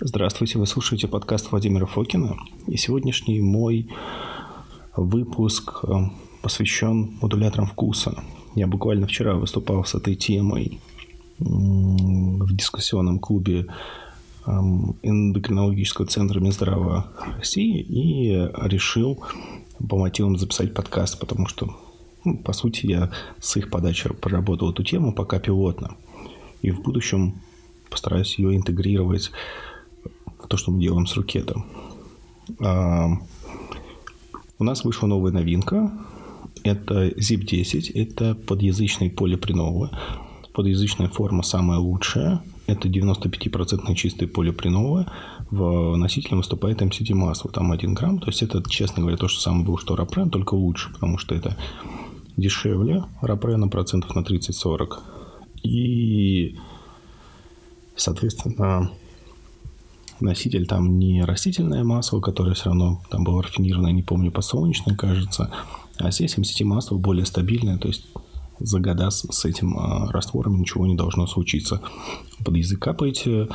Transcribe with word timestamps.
Здравствуйте, 0.00 0.58
вы 0.58 0.66
слушаете 0.66 1.06
подкаст 1.06 1.52
Владимира 1.52 1.86
Фокина. 1.86 2.36
И 2.66 2.76
сегодняшний 2.76 3.40
мой 3.40 3.88
выпуск 4.96 5.84
э, 5.84 5.92
посвящен 6.42 7.16
модуляторам 7.20 7.68
вкуса. 7.68 8.24
Я 8.56 8.66
буквально 8.66 9.06
вчера 9.06 9.34
выступал 9.34 9.84
с 9.84 9.94
этой 9.94 10.16
темой 10.16 10.80
в 11.38 12.56
дискуссионном 12.56 13.20
клубе 13.20 13.66
эм, 14.46 14.96
эндокринологического 15.02 16.08
центра 16.08 16.40
Минздрава 16.40 17.12
России 17.38 17.80
и 17.80 18.50
решил 18.66 19.22
по 19.88 19.96
мотивам 19.96 20.36
записать 20.38 20.74
подкаст, 20.74 21.20
потому 21.20 21.46
что, 21.46 21.76
ну, 22.24 22.38
по 22.38 22.52
сути, 22.52 22.86
я 22.86 23.12
с 23.40 23.56
их 23.56 23.70
подачи 23.70 24.12
проработал 24.12 24.72
эту 24.72 24.82
тему 24.82 25.12
пока 25.12 25.38
пилотно. 25.38 25.94
И 26.62 26.72
в 26.72 26.82
будущем 26.82 27.40
постараюсь 27.90 28.38
ее 28.40 28.56
интегрировать 28.56 29.30
то, 30.48 30.56
что 30.56 30.70
мы 30.70 30.80
делаем 30.80 31.06
с 31.06 31.16
рукетом. 31.16 31.66
А, 32.60 33.08
у 34.58 34.64
нас 34.64 34.84
вышла 34.84 35.06
новая 35.06 35.32
новинка. 35.32 35.90
Это 36.62 37.08
ZIP-10. 37.08 37.92
Это 37.94 38.34
подъязычные 38.34 39.10
полипреновы. 39.10 39.90
Подъязычная 40.52 41.08
форма 41.08 41.42
самая 41.42 41.78
лучшая. 41.78 42.42
Это 42.66 42.88
95% 42.88 43.94
чистые 43.94 44.28
полипреновы. 44.28 45.06
В 45.50 45.96
носителе 45.96 46.36
выступает 46.36 46.80
MCT 46.80 47.14
масло. 47.14 47.50
Там 47.50 47.72
1 47.72 47.94
грамм. 47.94 48.18
То 48.20 48.28
есть 48.28 48.42
это, 48.42 48.62
честно 48.68 49.02
говоря, 49.02 49.16
то 49.16 49.28
же 49.28 49.40
самое 49.40 49.64
было, 49.64 49.78
что 49.78 49.96
Рапрен, 49.96 50.30
только 50.30 50.54
лучше, 50.54 50.92
потому 50.92 51.18
что 51.18 51.34
это 51.34 51.56
дешевле 52.36 53.04
Рапрена 53.20 53.68
процентов 53.68 54.14
на 54.14 54.20
30-40. 54.20 54.98
И, 55.62 56.56
соответственно, 57.96 58.90
носитель 60.20 60.66
там 60.66 60.98
не 60.98 61.22
растительное 61.24 61.84
масло, 61.84 62.20
которое 62.20 62.54
все 62.54 62.66
равно 62.66 63.02
там 63.10 63.24
было 63.24 63.42
рафинированное, 63.42 63.92
не 63.92 64.02
помню, 64.02 64.30
подсолнечное, 64.30 64.96
кажется, 64.96 65.50
а 65.98 66.10
здесь 66.10 66.36
MCT 66.36 66.64
масло 66.64 66.96
более 66.96 67.26
стабильное, 67.26 67.78
то 67.78 67.88
есть 67.88 68.06
за 68.58 68.80
года 68.80 69.10
с, 69.10 69.26
с 69.30 69.44
этим 69.44 69.78
э, 69.78 70.10
раствором 70.10 70.60
ничего 70.60 70.86
не 70.86 70.94
должно 70.94 71.26
случиться. 71.26 71.80
Под 72.44 72.56
язык 72.56 72.80
капаете, 72.80 73.30
э, 73.42 73.46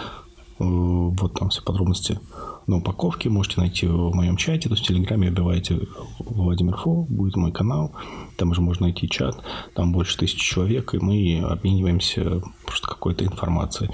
вот 0.59 1.33
там 1.39 1.49
все 1.49 1.61
подробности 1.61 2.19
на 2.67 2.77
упаковке 2.77 3.29
можете 3.29 3.59
найти 3.59 3.87
в 3.87 4.13
моем 4.13 4.37
чате, 4.37 4.69
то 4.69 4.75
есть 4.75 4.83
в 4.83 4.87
Телеграме 4.87 5.29
обиваете 5.29 5.79
Владимир 6.19 6.77
Фо, 6.77 7.05
будет 7.09 7.35
мой 7.35 7.51
канал, 7.51 7.93
там 8.37 8.53
же 8.53 8.61
можно 8.61 8.85
найти 8.85 9.09
чат, 9.09 9.41
там 9.73 9.91
больше 9.91 10.17
тысячи 10.17 10.39
человек, 10.39 10.93
и 10.93 10.99
мы 10.99 11.41
обмениваемся 11.41 12.41
просто 12.65 12.87
какой-то 12.87 13.25
информацией. 13.25 13.89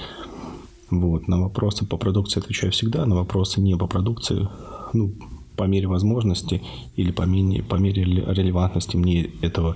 Вот. 1.01 1.27
На 1.27 1.39
вопросы 1.39 1.85
по 1.85 1.97
продукции 1.97 2.39
отвечаю 2.39 2.71
всегда, 2.71 3.05
на 3.05 3.15
вопросы 3.15 3.61
не 3.61 3.75
по 3.75 3.87
продукции, 3.87 4.47
ну, 4.93 5.13
по 5.55 5.63
мере 5.63 5.87
возможности 5.87 6.61
или 6.95 7.11
по 7.11 7.23
мере, 7.23 7.63
по 7.63 7.75
мере 7.75 8.03
релевантности 8.03 8.97
мне 8.97 9.29
этого 9.41 9.75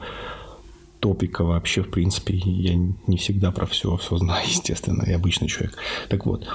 топика 0.99 1.43
вообще, 1.43 1.81
в 1.81 1.89
принципе, 1.89 2.35
я 2.35 2.75
не 2.75 3.17
всегда 3.17 3.51
про 3.51 3.65
все, 3.65 3.95
все 3.97 4.17
знаю, 4.17 4.45
естественно, 4.47 5.03
я 5.07 5.15
обычный 5.15 5.47
человек. 5.47 5.77
Так 6.09 6.25
вот, 6.25 6.47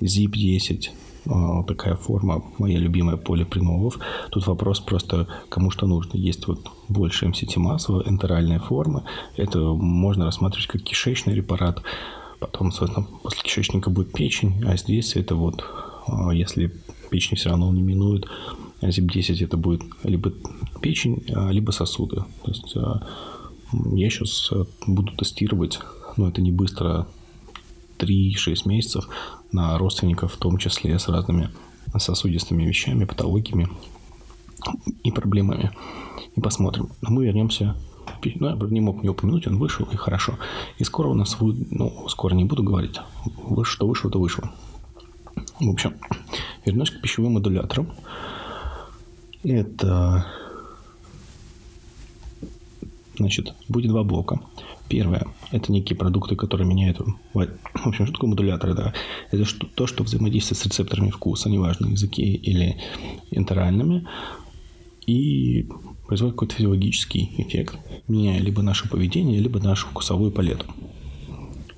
ZIP-10, 0.00 0.90
а, 1.28 1.62
такая 1.64 1.96
форма, 1.96 2.42
моя 2.58 2.78
любимая 2.78 3.16
поле 3.16 3.44
приновов. 3.44 3.98
Тут 4.30 4.46
вопрос 4.46 4.80
просто, 4.80 5.26
кому 5.48 5.70
что 5.70 5.86
нужно. 5.86 6.16
Есть 6.16 6.46
вот 6.46 6.60
больше 6.88 7.26
MCT 7.26 7.58
массовая, 7.58 8.04
энтеральная 8.06 8.60
форма. 8.60 9.04
Это 9.36 9.58
можно 9.58 10.24
рассматривать 10.24 10.68
как 10.68 10.82
кишечный 10.82 11.34
репарат. 11.34 11.82
Потом, 12.38 12.72
соответственно, 12.72 13.18
после 13.22 13.42
кишечника 13.42 13.90
будет 13.90 14.12
печень, 14.12 14.62
а 14.66 14.76
здесь 14.76 15.16
это 15.16 15.34
вот, 15.34 15.64
а, 16.06 16.30
если 16.30 16.72
печень 17.10 17.36
все 17.36 17.50
равно 17.50 17.72
не 17.72 17.82
минует, 17.82 18.26
ЗИП-10 18.82 19.44
это 19.44 19.56
будет 19.56 19.82
либо 20.02 20.32
печень, 20.80 21.24
а, 21.34 21.50
либо 21.50 21.70
сосуды. 21.70 22.16
То 22.44 22.50
есть 22.50 22.76
а, 22.76 23.06
я 23.92 24.10
сейчас 24.10 24.52
буду 24.86 25.12
тестировать, 25.16 25.80
но 26.16 26.28
это 26.28 26.40
не 26.40 26.52
быстро, 26.52 27.06
3-6 27.98 28.68
месяцев 28.68 29.08
на 29.52 29.78
родственников, 29.78 30.34
в 30.34 30.36
том 30.36 30.58
числе 30.58 30.98
с 30.98 31.08
разными 31.08 31.50
сосудистыми 31.98 32.64
вещами, 32.64 33.04
патологиями 33.04 33.68
и 35.02 35.10
проблемами. 35.10 35.72
И 36.34 36.40
посмотрим. 36.40 36.90
Мы 37.00 37.24
вернемся 37.24 37.76
ну, 38.34 38.48
я 38.48 38.56
не 38.70 38.80
мог 38.80 39.02
не 39.02 39.08
упомянуть, 39.08 39.46
он 39.46 39.58
вышел, 39.58 39.86
и 39.92 39.96
хорошо. 39.96 40.38
И 40.78 40.84
скоро 40.84 41.08
у 41.08 41.14
нас 41.14 41.36
будет, 41.36 41.70
ну, 41.70 42.08
скоро 42.08 42.34
не 42.34 42.44
буду 42.44 42.62
говорить, 42.62 43.00
что 43.62 43.86
вышло, 43.86 44.10
то 44.10 44.18
вышло. 44.18 44.50
В 45.60 45.70
общем, 45.70 45.94
вернусь 46.64 46.90
к 46.90 47.00
пищевым 47.00 47.34
модуляторам. 47.34 47.92
Это, 49.42 50.26
значит, 53.16 53.54
будет 53.68 53.90
два 53.90 54.02
блока. 54.02 54.40
Первое– 54.88 55.26
это 55.50 55.72
некие 55.72 55.96
продукты, 55.96 56.36
которые 56.36 56.66
меняют... 56.68 57.00
В 57.34 57.48
общем, 57.84 58.06
что 58.06 58.12
такое 58.14 58.30
модуляторы? 58.30 58.74
Да? 58.74 58.92
Это 59.32 59.44
то, 59.74 59.86
что 59.86 60.04
взаимодействует 60.04 60.58
с 60.60 60.64
рецепторами 60.64 61.10
вкуса, 61.10 61.50
неважно, 61.50 61.88
языки 61.88 62.22
или 62.22 62.80
интеральными, 63.30 64.06
и 65.06 65.68
производит 66.06 66.34
какой-то 66.34 66.54
физиологический 66.54 67.34
эффект, 67.38 67.78
меняя 68.08 68.40
либо 68.40 68.62
наше 68.62 68.88
поведение, 68.88 69.40
либо 69.40 69.60
нашу 69.60 69.88
вкусовую 69.88 70.30
палету. 70.30 70.66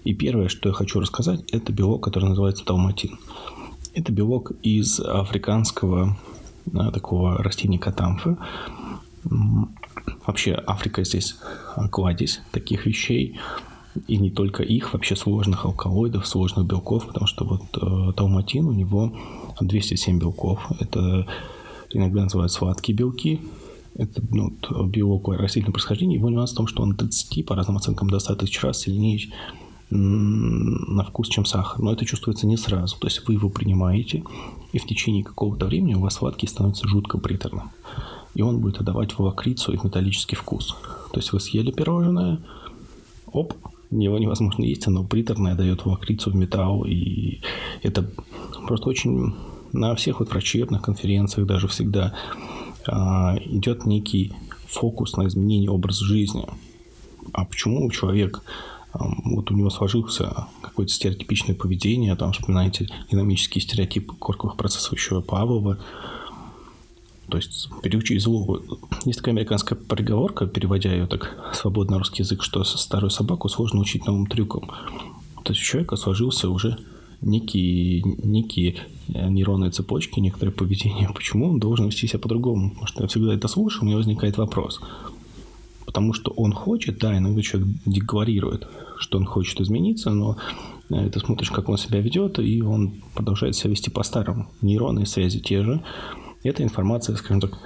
И 0.05 0.15
первое, 0.15 0.49
что 0.49 0.71
я 0.71 0.75
хочу 0.75 1.01
рассказать, 1.01 1.43
это 1.53 1.73
белок, 1.73 2.03
который 2.03 2.31
называется 2.31 2.65
талматин. 2.65 3.19
Это 3.95 4.13
белок 4.13 4.53
из 4.63 5.01
африканского 5.01 6.17
да, 6.67 6.91
такого 6.91 7.39
растения 7.43 7.79
катамфы. 7.79 8.37
Вообще 10.27 10.63
Африка 10.67 11.05
здесь 11.05 11.37
кладезь 11.91 12.41
таких 12.53 12.87
вещей. 12.87 13.39
И 14.07 14.17
не 14.17 14.31
только 14.31 14.63
их, 14.63 14.93
вообще 14.93 15.17
сложных 15.17 15.65
алкалоидов, 15.65 16.27
сложных 16.27 16.67
белков, 16.67 17.07
потому 17.07 17.27
что 17.27 17.45
вот 17.45 17.63
э, 17.77 18.13
талматин, 18.13 18.67
у 18.67 18.73
него 18.73 19.13
207 19.61 20.21
белков. 20.21 20.71
Это 20.79 21.27
иногда 21.93 22.23
называют 22.23 22.53
сладкие 22.53 22.97
белки, 22.97 23.41
это 23.95 24.23
ну, 24.31 24.57
белок 24.87 25.29
растительного 25.29 25.73
происхождения. 25.73 26.17
Его 26.17 26.31
нюанс 26.31 26.53
в 26.53 26.57
том, 26.57 26.67
что 26.67 26.83
он 26.83 26.95
30, 26.95 27.45
по 27.45 27.57
разным 27.57 27.77
оценкам, 27.77 28.09
до 28.09 28.19
100 28.21 28.37
тысяч 28.37 28.63
раз 28.63 28.81
сильнее 28.81 29.21
на 29.91 31.03
вкус, 31.05 31.29
чем 31.29 31.45
сахар. 31.45 31.81
Но 31.81 31.93
это 31.93 32.05
чувствуется 32.05 32.47
не 32.47 32.57
сразу. 32.57 32.97
То 32.99 33.07
есть 33.07 33.27
вы 33.27 33.35
его 33.35 33.49
принимаете, 33.49 34.23
и 34.73 34.79
в 34.79 34.87
течение 34.87 35.25
какого-то 35.25 35.67
времени 35.67 35.95
у 35.95 36.01
вас 36.01 36.15
сладкий 36.15 36.47
становится 36.47 36.87
жутко 36.87 37.19
приторным. 37.19 37.71
И 38.35 38.43
он 38.43 38.61
будет 38.61 38.79
отдавать 38.81 39.13
в 39.13 39.21
лакрицу 39.21 39.73
и 39.73 39.79
металлический 39.83 40.37
вкус. 40.37 40.77
То 41.13 41.19
есть 41.19 41.33
вы 41.33 41.41
съели 41.41 41.71
пирожное, 41.71 42.41
оп, 43.33 43.55
его 43.91 44.19
невозможно 44.19 44.63
есть, 44.65 44.87
оно 44.87 45.05
приторное, 45.05 45.55
дает 45.55 45.87
лакрицу, 45.87 46.31
в 46.31 46.37
металл. 46.37 46.85
И 46.85 47.41
это 47.83 48.09
просто 48.67 48.91
очень 48.91 49.35
на 49.73 49.95
всех 49.95 50.21
вот 50.21 50.31
врачебных 50.31 50.83
конференциях 50.83 51.47
даже 51.47 51.69
всегда 51.69 52.15
а, 52.87 53.37
идет 53.45 53.87
некий 53.87 54.33
фокус 54.67 55.17
на 55.17 55.27
изменение 55.27 55.71
образа 55.71 56.05
жизни. 56.05 56.47
А 57.33 57.45
почему 57.45 57.91
человек 57.91 58.43
вот 58.93 59.51
у 59.51 59.55
него 59.55 59.71
сложился 59.71 60.47
какое-то 60.63 60.93
стереотипичное 60.93 61.55
поведение, 61.55 62.17
там 62.17 62.33
вспоминаете 62.33 62.89
динамические 63.11 63.63
стереотипы 63.63 64.15
корковых 64.15 64.57
процессов 64.57 64.95
еще 64.95 65.21
Павлова, 65.21 65.79
то 67.29 67.37
есть 67.37 67.69
переучить 67.83 68.23
злого. 68.23 68.63
Есть 69.05 69.19
такая 69.19 69.35
американская 69.35 69.79
приговорка, 69.79 70.47
переводя 70.47 70.93
ее 70.93 71.07
так 71.07 71.53
свободно 71.53 71.93
на 71.93 71.99
русский 71.99 72.23
язык, 72.23 72.43
что 72.43 72.65
старую 72.65 73.11
собаку 73.11 73.49
сложно 73.49 73.81
учить 73.81 74.07
новым 74.07 74.27
трюкам. 74.27 74.71
То 75.45 75.53
есть 75.53 75.61
у 75.61 75.65
человека 75.65 75.97
сложился 75.97 76.49
уже 76.49 76.79
некие, 77.21 78.03
некие 78.03 78.77
э, 79.09 79.29
нейронные 79.29 79.71
цепочки, 79.71 80.21
некоторое 80.21 80.53
поведение. 80.53 81.09
Почему 81.15 81.51
он 81.51 81.59
должен 81.59 81.87
вести 81.87 82.07
себя 82.07 82.19
по-другому? 82.19 82.71
Потому 82.71 82.87
что 82.87 83.03
я 83.03 83.09
всегда 83.09 83.35
это 83.35 83.49
слушаю, 83.49 83.83
у 83.83 83.87
меня 83.87 83.97
возникает 83.97 84.39
вопрос. 84.39 84.81
Потому 85.85 86.13
что 86.13 86.33
он 86.33 86.53
хочет, 86.53 86.99
да, 86.99 87.17
иногда 87.17 87.41
человек 87.43 87.69
декларирует, 87.87 88.69
что 88.99 89.19
он 89.19 89.25
хочет 89.25 89.61
измениться, 89.61 90.11
но 90.11 90.37
э, 90.91 91.09
ты 91.11 91.21
смотришь, 91.21 91.51
как 91.51 91.69
он 91.69 91.79
себя 91.79 92.01
ведет, 92.01 92.39
и 92.39 92.63
он 92.63 93.03
продолжает 93.15 93.57
себя 93.57 93.71
вести 93.71 93.91
по-старому. 93.91 94.49
Нейронные 94.61 95.07
связи 95.07 95.41
те 95.41 95.63
же. 95.63 95.83
Эта 96.45 96.63
информация, 96.63 97.17
скажем 97.17 97.41
так, 97.41 97.59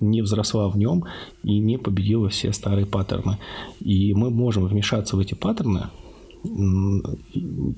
не 0.00 0.22
взросла 0.22 0.68
в 0.68 0.76
нем 0.76 1.04
и 1.42 1.58
не 1.58 1.78
победила 1.78 2.28
все 2.28 2.52
старые 2.52 2.86
паттерны. 2.86 3.38
И 3.80 4.14
мы 4.14 4.30
можем 4.30 4.66
вмешаться 4.66 5.16
в 5.16 5.20
эти 5.20 5.34
паттерны, 5.34 5.88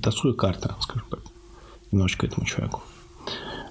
тасуя 0.03 0.35
карта, 0.35 0.77
скажем 0.81 1.07
так, 1.11 1.21
немножечко 1.91 2.27
этому 2.27 2.47
человеку. 2.47 2.83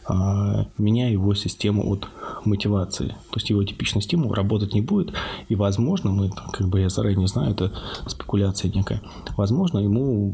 А, 0.06 0.66
меняя 0.80 1.12
его 1.12 1.36
систему 1.36 1.88
от 1.92 2.08
мотивации. 2.44 3.10
То 3.10 3.36
есть 3.36 3.50
его 3.52 3.64
типичный 3.64 4.02
стимул 4.02 4.34
работать 4.34 4.74
не 4.74 4.82
будет. 4.82 5.14
И, 5.50 5.56
возможно, 5.56 6.10
мы, 6.10 6.32
как 6.52 6.68
бы 6.68 6.80
я 6.80 6.90
заранее 6.90 7.28
знаю, 7.28 7.52
это 7.52 7.72
спекуляция 8.08 8.72
некая. 8.72 9.02
Возможно, 9.38 9.78
ему 9.78 10.32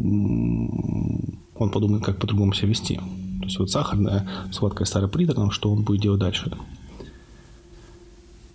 он 1.56 1.69
подумает, 1.72 2.06
как 2.06 2.19
по-другому 2.19 2.54
себя 2.54 2.69
вести. 2.69 2.96
То 2.96 3.46
есть 3.46 3.60
вот 3.60 3.69
сахарная, 3.69 4.28
сладкая 4.51 4.86
старый 4.86 5.10
приторном, 5.10 5.51
что 5.51 5.72
он 5.72 5.84
будет 5.84 6.01
делать 6.01 6.22
дальше. 6.22 6.51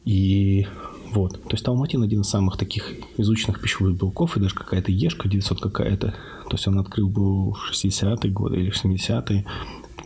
И 0.07 0.67
вот. 1.13 1.43
То 1.43 1.53
есть 1.53 1.65
талматин 1.65 2.03
один 2.03 2.21
из 2.21 2.29
самых 2.29 2.57
таких 2.57 2.95
изученных 3.17 3.61
пищевых 3.61 3.97
белков, 3.97 4.37
и 4.37 4.41
даже 4.41 4.55
какая-то 4.55 4.93
ешка 4.93 5.29
900 5.29 5.61
какая-то. 5.61 6.15
То 6.49 6.53
есть 6.53 6.67
он 6.69 6.79
открыл 6.79 7.09
был 7.09 7.53
в 7.53 7.73
60-е 7.73 8.31
годы 8.33 8.61
или 8.61 8.73
70-е. 8.73 9.45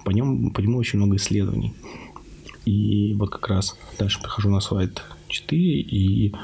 По, 0.05 0.11
нем, 0.11 0.51
по 0.51 0.61
нему 0.61 0.79
очень 0.79 0.99
много 0.99 1.17
исследований. 1.17 1.75
И 2.65 3.15
вот 3.15 3.31
как 3.31 3.49
раз 3.49 3.77
дальше 3.99 4.21
прихожу 4.21 4.51
на 4.51 4.61
слайд 4.61 5.03
4, 5.29 5.61
и 5.61 6.35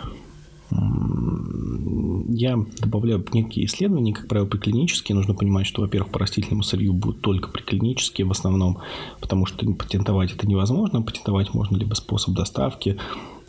я 2.33 2.65
добавляю 2.79 3.25
некие 3.33 3.67
исследования, 3.67 4.13
как 4.13 4.29
правило, 4.29 4.47
приклинические. 4.47 5.17
Нужно 5.17 5.35
понимать, 5.35 5.67
что, 5.67 5.83
во-первых, 5.83 6.13
по 6.13 6.21
растительному 6.21 6.63
сырью 6.63 6.93
будут 6.93 7.23
только 7.23 7.49
приклинические 7.51 8.27
в 8.27 8.31
основном, 8.31 8.79
потому 9.21 9.47
что 9.47 9.67
патентовать 9.73 10.33
это 10.33 10.47
невозможно. 10.47 11.03
Патентовать 11.03 11.55
можно 11.55 11.77
либо 11.77 11.95
способ 11.95 12.35
доставки, 12.35 12.99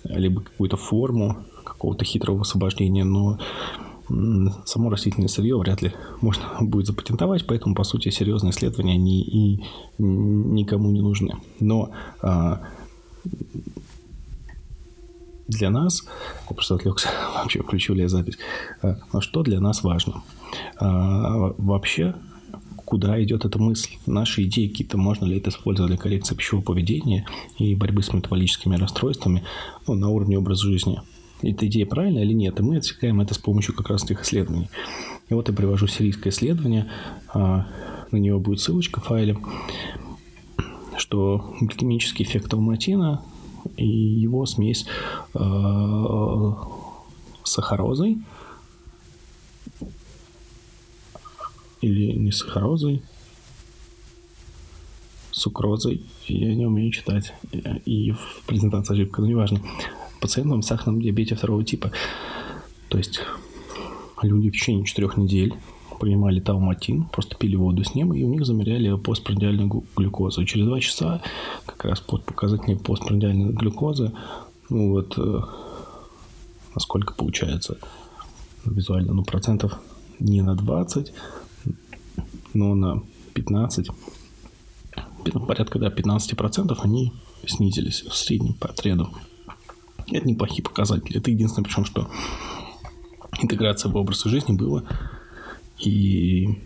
либо 0.04 0.42
какую-то 0.42 0.78
форму 0.78 1.38
какого-то 1.64 2.06
хитрого 2.06 2.42
освобождения, 2.42 3.04
но 3.04 3.40
само 4.66 4.90
растительное 4.90 5.28
сырье 5.28 5.58
вряд 5.58 5.82
ли 5.82 5.94
можно 6.22 6.44
будет 6.60 6.88
запатентовать, 6.88 7.46
поэтому, 7.48 7.76
по 7.76 7.84
сути, 7.84 8.10
серьезные 8.10 8.52
исследования, 8.52 8.94
они 8.94 9.22
и 9.22 9.64
никому 9.98 10.92
не 10.92 11.02
нужны. 11.02 11.36
Но 11.60 11.92
а, 12.22 12.62
для 15.48 15.70
нас, 15.70 16.04
я 16.50 16.56
просто 16.56 16.76
отвлекся, 16.76 17.10
вообще 17.36 17.62
включил 17.62 17.96
я 17.96 18.10
запись, 18.10 18.38
а, 18.82 18.98
что 19.22 19.44
для 19.44 19.60
нас 19.60 19.84
важно? 19.84 20.24
А, 20.78 21.54
вообще, 21.58 22.16
куда 22.92 23.24
идет 23.24 23.46
эта 23.46 23.58
мысль? 23.58 23.92
Наши 24.06 24.44
идеи 24.44 24.68
какие-то, 24.68 24.98
можно 24.98 25.24
ли 25.24 25.38
это 25.38 25.50
использовать 25.50 25.92
для 25.92 25.98
коррекции 25.98 26.36
пищевого 26.36 26.62
поведения 26.62 27.26
и 27.58 27.74
борьбы 27.74 28.04
с 28.04 28.12
метаболическими 28.12 28.76
расстройствами 28.76 29.46
ну, 29.88 29.94
на 29.94 30.10
уровне 30.10 30.38
образа 30.38 30.64
жизни? 30.64 31.00
Эта 31.42 31.68
идея 31.68 31.86
правильная 31.86 32.24
или 32.24 32.34
нет? 32.34 32.60
И 32.60 32.64
мы 32.64 32.76
отсекаем 32.76 33.22
это 33.22 33.34
с 33.34 33.38
помощью 33.38 33.76
как 33.76 33.90
раз 33.90 34.04
этих 34.04 34.24
исследований. 34.24 34.70
И 35.30 35.34
вот 35.34 35.48
я 35.48 35.56
привожу 35.56 35.88
сирийское 35.88 36.34
исследование, 36.34 36.92
а, 37.34 37.66
на 38.12 38.18
него 38.18 38.42
будет 38.42 38.60
ссылочка 38.60 39.00
в 39.00 39.06
файле, 39.06 39.38
что 40.98 41.56
гликемический 41.62 42.26
эффект 42.26 42.54
алматина 42.54 43.22
и 43.78 43.88
его 43.88 44.46
смесь 44.46 44.86
э, 45.34 45.40
с 47.44 47.52
сахарозой 47.52 48.18
или 51.82 52.14
не 52.14 52.32
сахарозой, 52.32 53.02
сукрозой, 55.32 56.06
я 56.28 56.54
не 56.56 56.66
умею 56.66 56.92
читать, 56.92 57.34
и 57.86 58.12
в 58.12 58.44
презентации 58.46 58.94
ошибка, 58.94 59.22
но 59.22 59.28
неважно, 59.28 59.62
пациентам 60.20 60.62
с 60.62 60.68
сахарным 60.68 61.02
диабете 61.02 61.36
второго 61.36 61.64
типа. 61.64 61.92
То 62.90 62.98
есть 62.98 63.22
люди 64.22 64.50
в 64.50 64.54
течение 64.54 64.86
четырех 64.86 65.18
недель 65.18 65.56
принимали 66.00 66.40
тауматин, 66.40 67.06
просто 67.06 67.36
пили 67.36 67.56
воду 67.56 67.84
с 67.84 67.94
ним, 67.94 68.14
и 68.14 68.24
у 68.24 68.30
них 68.30 68.46
замеряли 68.46 68.96
постпрандиальную 68.98 69.84
глюкозу. 69.96 70.44
Через 70.46 70.66
два 70.66 70.80
часа, 70.80 71.22
как 71.66 71.86
раз 71.86 72.00
под 72.00 72.26
показателями 72.26 72.80
постпрандиальной 72.80 73.54
глюкозы, 73.54 74.12
ну 74.70 74.90
вот, 74.90 75.14
э, 75.18 75.42
насколько 76.74 77.14
получается 77.14 77.78
визуально, 78.66 79.14
ну, 79.14 79.24
процентов 79.24 79.80
не 80.20 80.42
на 80.42 80.56
20, 80.56 81.14
но 82.54 82.76
на 82.76 83.04
15, 83.34 83.88
порядка 85.48 85.80
да, 85.80 85.90
15% 85.90 86.78
они 86.82 87.14
снизились 87.46 88.04
в 88.04 88.16
среднем 88.16 88.54
по 88.54 88.70
отряду. 88.70 89.10
Это 90.12 90.28
неплохие 90.28 90.64
показатели. 90.64 91.18
Это 91.18 91.32
единственное, 91.32 91.66
причем, 91.66 91.86
что 91.86 92.10
интеграция 93.42 93.92
в 93.92 93.96
образ 93.96 94.24
жизни 94.24 94.54
была 94.54 94.84
и 95.80 96.60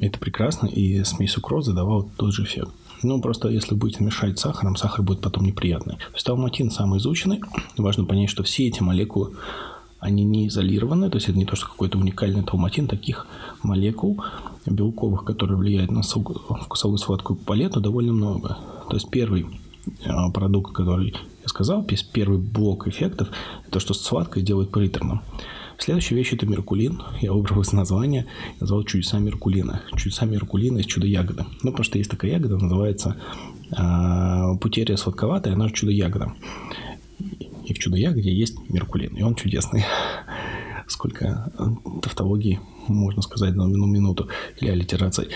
это 0.00 0.18
прекрасно, 0.18 0.66
и 0.66 1.02
смесь 1.04 1.32
сукрозы 1.32 1.72
давала 1.72 2.08
тот 2.16 2.32
же 2.32 2.44
эффект. 2.44 2.70
Ну, 3.02 3.20
просто 3.20 3.48
если 3.48 3.74
будете 3.74 4.02
мешать 4.02 4.38
сахаром, 4.38 4.76
сахар 4.76 5.02
будет 5.02 5.20
потом 5.20 5.44
неприятный. 5.44 5.96
То 5.96 6.14
самый 6.70 6.98
изученный. 6.98 7.40
Важно 7.76 8.04
понять, 8.04 8.30
что 8.30 8.42
все 8.42 8.66
эти 8.66 8.82
молекулы, 8.82 9.36
они 10.00 10.24
не 10.24 10.48
изолированы, 10.48 11.10
то 11.10 11.16
есть 11.16 11.28
это 11.28 11.38
не 11.38 11.44
то, 11.44 11.56
что 11.56 11.66
какой-то 11.66 11.98
уникальный 11.98 12.42
талматин, 12.42 12.86
таких 12.86 13.26
молекул 13.62 14.22
белковых, 14.66 15.24
которые 15.24 15.56
влияют 15.56 15.90
на 15.90 16.02
вкусовую 16.02 16.98
сладкую 16.98 17.36
палету, 17.36 17.80
довольно 17.80 18.12
много. 18.12 18.58
То 18.88 18.94
есть 18.94 19.10
первый 19.10 19.46
а, 20.04 20.30
продукт, 20.30 20.72
который 20.72 21.14
я 21.42 21.48
сказал, 21.48 21.86
первый 22.12 22.38
блок 22.38 22.86
эффектов, 22.86 23.28
это 23.66 23.80
что 23.80 23.94
сладкое 23.94 24.44
делает 24.44 24.70
приторным. 24.70 25.22
Следующая 25.78 26.16
вещь– 26.16 26.32
это 26.32 26.44
меркулин. 26.44 27.02
Я 27.20 27.32
выбрал 27.32 27.60
из 27.60 27.72
названия, 27.72 28.26
назвал 28.58 28.82
чудеса 28.82 29.20
меркулина. 29.20 29.82
Чудеса 29.96 30.26
меркулина 30.26 30.78
из 30.78 30.86
чудо-ягоды. 30.86 31.44
Ну, 31.62 31.70
потому 31.70 31.84
что 31.84 31.98
есть 31.98 32.10
такая 32.10 32.32
ягода, 32.32 32.58
называется 32.58 33.16
э, 33.70 34.58
путерия 34.60 34.96
сладковатая, 34.96 35.54
она 35.54 35.70
чудо-ягода. 35.70 36.32
И 37.68 37.74
в 37.74 37.78
чудо-ягоде 37.78 38.32
есть 38.32 38.56
меркулин, 38.70 39.14
и 39.14 39.22
он 39.22 39.34
чудесный. 39.34 39.84
Сколько 40.86 41.52
тавтологии, 42.00 42.60
можно 42.86 43.20
сказать, 43.20 43.54
на 43.54 43.64
одну 43.64 43.86
минуту, 43.86 44.28
или 44.58 44.70
аллитераций. 44.70 45.28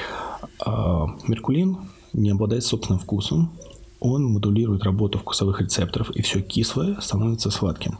А, 0.65 1.09
меркулин 1.29 1.77
не 2.15 2.31
обладает 2.31 2.65
собственным 2.65 3.01
вкусом, 3.01 3.53
он 4.01 4.25
модулирует 4.25 4.83
работу 4.83 5.19
вкусовых 5.19 5.61
рецепторов, 5.61 6.11
и 6.11 6.23
все 6.23 6.41
кислое 6.41 6.99
становится 7.01 7.51
сладким. 7.51 7.99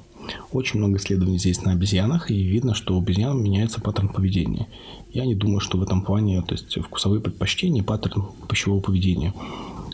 Очень 0.51 0.79
много 0.79 0.97
исследований 0.97 1.39
здесь 1.39 1.63
на 1.63 1.73
обезьянах, 1.73 2.31
и 2.31 2.43
видно, 2.43 2.75
что 2.75 2.95
у 2.97 3.03
обезьян 3.03 3.43
меняется 3.43 3.83
паттерн 3.83 4.09
поведения. 4.09 4.67
Я 5.13 5.27
не 5.27 5.35
думаю, 5.35 5.61
что 5.61 5.77
в 5.77 5.83
этом 5.83 6.03
плане, 6.03 6.41
то 6.41 6.55
есть 6.55 6.75
вкусовые 6.81 7.21
предпочтения, 7.21 7.83
паттерн 7.83 8.29
пищевого 8.49 8.81
поведения 8.81 9.35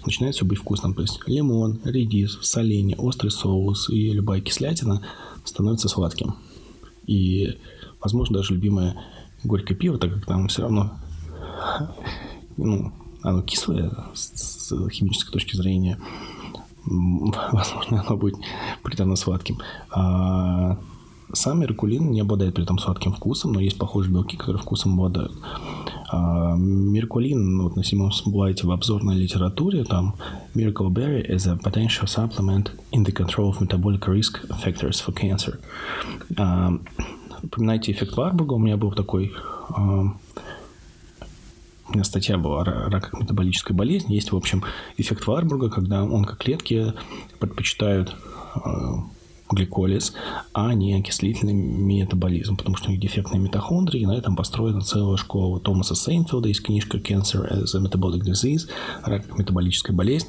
начинает 0.07 0.35
все 0.35 0.45
быть 0.45 0.59
вкусным. 0.59 0.95
То 0.95 1.03
есть 1.03 1.21
лимон, 1.27 1.81
редис, 1.85 2.39
соленье, 2.43 2.97
острый 2.97 3.31
соус 3.31 3.91
и 3.91 4.13
любая 4.13 4.41
кислятина 4.41 5.03
становится 5.45 5.89
сладким. 5.89 6.35
И, 7.07 7.57
возможно, 8.03 8.39
даже 8.39 8.55
любимое 8.55 8.97
горькое 9.45 9.79
пиво, 9.79 9.99
так 9.99 10.13
как 10.13 10.27
там 10.27 10.49
все 10.49 10.63
равно 10.63 10.93
ну, 12.57 12.93
оно 13.23 13.43
кислое 13.43 13.93
с 14.15 14.73
химической 14.91 15.33
точки 15.33 15.57
зрения, 15.57 15.99
возможно, 16.85 18.05
оно 18.07 18.17
будет 18.17 18.37
приторно 18.83 19.17
сладким. 19.17 19.59
А 19.91 20.79
сам 21.33 21.61
меркулин 21.61 22.11
не 22.11 22.21
обладает 22.21 22.55
при 22.55 22.65
этом 22.65 22.79
сладким 22.79 23.13
вкусом, 23.13 23.53
но 23.53 23.61
есть 23.61 23.79
похожие 23.79 24.13
белки, 24.13 24.37
которые 24.37 24.63
вкусом 24.63 24.95
обладают. 24.95 25.33
А, 26.11 26.55
меркулин 26.57 27.63
вот 27.63 27.77
на 27.77 27.85
седьмом 27.85 28.13
слайде 28.13 28.67
в 28.67 28.71
обзорной 28.71 29.17
литературе 29.17 29.85
там 29.85 30.17
Miracle 30.55 30.89
Berry 30.89 31.27
is 31.29 31.47
a 31.47 31.57
potential 31.57 32.07
supplement 32.07 32.71
in 32.93 33.05
the 33.05 33.13
control 33.13 33.51
of 33.51 33.61
metabolic 33.61 34.07
risk 34.07 34.41
factors 34.65 35.03
for 35.05 35.15
cancer. 35.15 35.59
А, 36.37 36.73
упоминайте 37.43 37.93
эффект 37.93 38.17
Варбурга, 38.17 38.55
у 38.55 38.59
меня 38.59 38.77
был 38.77 38.93
такой 38.93 39.33
а, 39.69 40.15
у 41.89 41.93
меня 41.95 42.05
статья 42.05 42.37
была 42.37 42.65
«Рак 42.65 43.11
как 43.11 43.21
метаболическая 43.21 43.75
болезнь». 43.75 44.13
Есть, 44.13 44.33
в 44.33 44.37
общем, 44.37 44.63
эффект 44.99 45.27
Варбурга, 45.27 45.71
когда 45.71 46.01
онкоклетки 46.01 46.93
предпочитают 47.39 48.15
э, 48.57 48.61
гликолиз, 49.51 50.15
а 50.53 50.75
не 50.75 50.95
окислительный 50.95 51.55
метаболизм, 51.55 52.57
потому 52.57 52.77
что 52.77 52.89
у 52.89 52.93
них 52.93 53.01
дефектные 53.01 53.41
митохондрии, 53.41 54.01
и 54.01 54.07
на 54.07 54.17
этом 54.17 54.37
построена 54.37 54.81
целая 54.81 55.17
школа 55.17 55.61
Томаса 55.61 55.95
Сейнфилда, 55.95 56.49
есть 56.49 56.63
книжка 56.63 56.99
«Cancer 56.99 57.51
as 57.51 57.77
a 57.77 57.81
Metabolic 57.81 58.21
Disease», 58.21 58.69
«Рак 59.05 59.27
как 59.27 59.39
метаболическая 59.39 59.97
болезнь», 59.97 60.29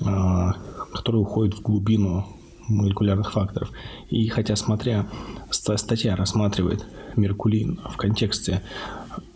э, 0.00 0.52
которая 0.92 1.22
уходит 1.22 1.54
в 1.54 1.62
глубину 1.62 2.26
молекулярных 2.68 3.32
факторов. 3.32 3.70
И 4.10 4.28
хотя, 4.28 4.56
смотря, 4.56 5.06
статья 5.50 6.16
рассматривает 6.16 6.84
меркулин 7.16 7.80
в 7.88 7.96
контексте 7.96 8.62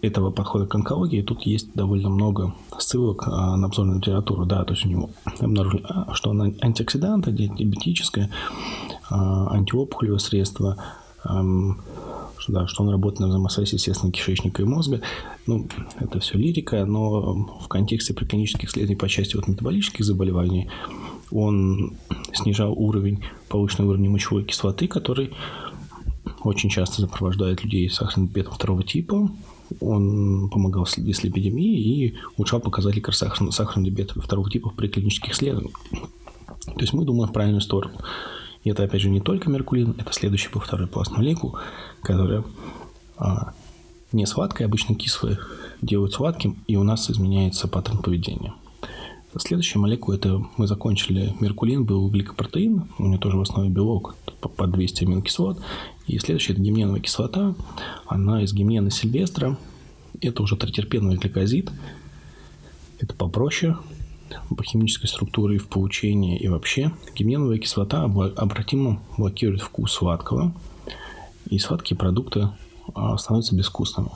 этого 0.03 0.31
подхода 0.31 0.67
к 0.67 0.75
онкологии 0.75 1.23
тут 1.23 1.43
есть 1.43 1.73
довольно 1.75 2.09
много 2.11 2.55
ссылок 2.79 3.25
а, 3.27 3.57
на 3.57 3.67
обзорную 3.67 3.99
литературу. 3.99 4.45
Да, 4.45 4.65
то 4.65 4.75
есть 4.75 4.85
у 4.85 4.89
него 4.89 5.11
обнаружили, 5.39 5.85
а, 5.89 6.13
что 6.15 6.31
она 6.31 6.53
антиоксидант, 6.61 7.29
антидиабетическое, 7.29 8.31
а, 8.31 8.90
антиопухолевое 9.11 10.19
средство, 10.19 10.77
что, 11.23 12.53
да, 12.53 12.67
что 12.67 12.83
он 12.83 12.91
работает 12.91 13.21
на 13.21 13.29
взаимосвязи, 13.29 13.75
естественно, 13.75 14.13
кишечника 14.13 14.63
и 14.63 14.65
мозга. 14.65 15.03
Ну, 15.47 15.69
это 15.99 16.21
все 16.21 16.39
лирика, 16.39 16.85
но 16.87 17.35
в 17.61 17.69
контексте 17.69 18.15
приклинических 18.15 18.69
исследований 18.69 18.97
по 18.97 19.09
части 19.09 19.37
вот 19.37 19.49
метаболических 19.49 20.05
заболеваний 20.05 20.71
он 21.31 21.97
снижал 22.33 22.73
уровень, 22.73 23.23
повышенный 23.49 23.89
уровень 23.89 24.09
мочевой 24.11 24.45
кислоты, 24.45 24.89
который 24.89 25.33
очень 26.43 26.71
часто 26.71 27.03
сопровождает 27.03 27.63
людей 27.63 27.89
с 27.91 27.97
сахарным 27.97 28.29
диабетом 28.29 28.55
второго 28.55 28.83
типа, 28.83 29.31
он 29.81 30.49
помогал 30.51 30.87
с 30.87 30.99
эпидемией 30.99 32.09
и 32.09 32.15
улучшал 32.37 32.61
показатели 32.61 33.03
сахарного, 33.11 33.53
сахарного 33.53 33.91
диабета 33.91 34.21
второго 34.21 34.51
типа 34.51 34.71
при 34.71 34.89
клинических 34.89 35.33
исследованиях. 35.33 35.79
То 36.65 36.81
есть 36.81 36.93
мы 36.93 37.05
думаем 37.05 37.29
в 37.29 37.33
правильную 37.33 37.61
сторону. 37.61 37.95
И 38.65 38.71
это, 38.71 38.85
опять 38.85 39.01
же, 39.01 39.11
не 39.11 39.21
только 39.21 39.49
меркулин, 39.49 39.97
это 39.99 40.13
следующий 40.13 40.51
по 40.51 40.61
второй 40.61 40.87
пласт 40.87 41.11
молекул, 41.13 41.57
которая 42.03 42.45
а, 43.17 43.55
не 44.13 44.27
сладкая, 44.27 44.69
обычно 44.69 44.95
кислая, 44.95 45.39
делают 45.81 46.13
сладким, 46.13 46.63
и 46.67 46.77
у 46.77 46.83
нас 46.83 47.11
изменяется 47.11 47.69
паттерн 47.69 47.99
поведения. 47.99 48.53
Следующая 49.37 49.79
молекула, 49.79 50.17
это 50.17 50.45
мы 50.57 50.67
закончили, 50.67 51.35
меркулин 51.39 51.85
был 51.85 52.11
гликопротеин, 52.11 52.89
у 52.99 53.07
него 53.07 53.19
тоже 53.19 53.37
в 53.37 53.43
основе 53.43 53.71
белок 53.71 54.17
по 54.41 54.67
200 54.67 55.05
аминокислот. 55.05 55.61
И 56.09 56.19
следующая 56.19 56.55
это 56.55 56.63
гимненовая 56.63 57.01
кислота, 57.01 57.55
она 58.07 58.43
из 58.43 58.53
гимнена 58.53 58.91
сильвестра, 58.91 59.57
это 60.21 60.43
уже 60.43 60.57
тритерпеновый 60.57 61.17
гликозид, 61.17 61.71
это 62.99 63.15
попроще, 63.15 63.77
по 64.57 64.63
химической 64.63 65.07
структуре 65.07 65.57
и 65.57 65.59
в 65.59 65.69
получении 65.69 66.39
и 66.39 66.49
вообще. 66.49 66.93
Гимненовая 67.15 67.59
кислота 67.59 68.05
обратимо 68.05 69.03
блокирует 69.17 69.63
вкус 69.63 69.93
сладкого, 69.93 70.53
и 71.49 71.59
сладкие 71.59 71.97
продукты 71.99 72.49
а, 72.95 73.17
становятся 73.19 73.55
безвкусными. 73.55 74.11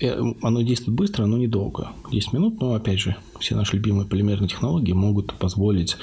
Э, 0.00 0.20
оно 0.42 0.62
действует 0.62 0.96
быстро, 0.96 1.26
но 1.26 1.36
недолго. 1.36 1.90
10 2.10 2.32
минут, 2.32 2.60
но 2.60 2.74
опять 2.74 3.00
же, 3.00 3.16
все 3.38 3.54
наши 3.54 3.76
любимые 3.76 4.06
полимерные 4.06 4.48
технологии 4.48 4.92
могут 4.92 5.34
позволить 5.34 5.96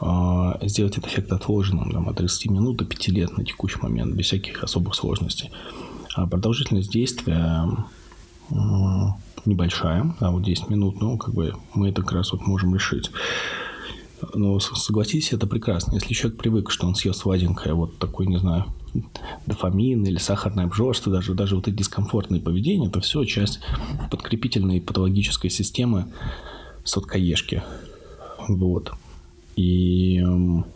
э, 0.00 0.52
сделать 0.62 0.98
этот 0.98 1.10
эффект 1.10 1.32
отложенным 1.32 1.90
там, 1.90 2.08
от 2.08 2.16
30 2.16 2.50
минут 2.50 2.76
до 2.76 2.84
5 2.84 3.08
лет 3.08 3.36
на 3.36 3.44
текущий 3.44 3.78
момент, 3.80 4.14
без 4.14 4.26
всяких 4.26 4.62
особых 4.62 4.94
сложностей. 4.94 5.50
А 6.14 6.26
продолжительность 6.26 6.90
действия 6.90 7.66
небольшая, 9.46 10.14
а 10.20 10.30
вот 10.30 10.42
10 10.42 10.68
минут, 10.68 11.00
ну, 11.00 11.16
как 11.16 11.34
бы 11.34 11.54
мы 11.74 11.88
это 11.88 12.02
как 12.02 12.12
раз 12.12 12.32
вот 12.32 12.46
можем 12.46 12.74
решить. 12.74 13.10
Но 14.34 14.60
согласитесь, 14.60 15.32
это 15.32 15.46
прекрасно. 15.46 15.94
Если 15.94 16.12
человек 16.12 16.38
привык, 16.38 16.70
что 16.70 16.86
он 16.86 16.94
съел 16.94 17.14
сладенькое, 17.14 17.74
вот 17.74 17.98
такой, 17.98 18.26
не 18.26 18.38
знаю, 18.38 18.66
дофамин 19.46 20.04
или 20.04 20.18
сахарное 20.18 20.66
обжорство, 20.66 21.12
даже, 21.12 21.34
даже 21.34 21.56
вот 21.56 21.68
это 21.68 21.76
дискомфортное 21.76 22.40
поведение, 22.40 22.88
это 22.88 23.00
все 23.00 23.24
часть 23.24 23.60
подкрепительной 24.10 24.80
патологической 24.80 25.48
системы 25.48 26.06
сладкоежки. 26.84 27.62
Вот. 28.48 28.92
И, 29.56 30.22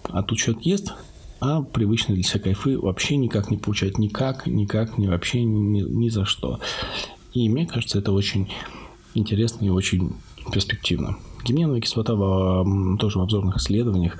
а 0.08 0.22
тут 0.22 0.38
человек 0.38 0.64
ест, 0.64 0.94
а 1.40 1.62
привычные 1.62 2.14
для 2.14 2.24
себя 2.24 2.40
кайфы 2.40 2.78
вообще 2.78 3.16
никак 3.16 3.50
не 3.50 3.56
получать, 3.56 3.98
никак, 3.98 4.46
никак, 4.46 4.96
ни 4.96 5.06
вообще, 5.06 5.42
ни, 5.42 5.82
ни 5.82 6.08
за 6.08 6.24
что. 6.24 6.60
И 7.34 7.48
мне 7.48 7.66
кажется, 7.66 7.98
это 7.98 8.12
очень 8.12 8.48
интересно 9.14 9.64
и 9.64 9.68
очень 9.68 10.12
перспективно. 10.52 11.16
Гименовая 11.44 11.80
кислота 11.80 12.14
в, 12.14 12.96
тоже 12.98 13.18
в 13.18 13.22
обзорных 13.22 13.56
исследованиях 13.56 14.18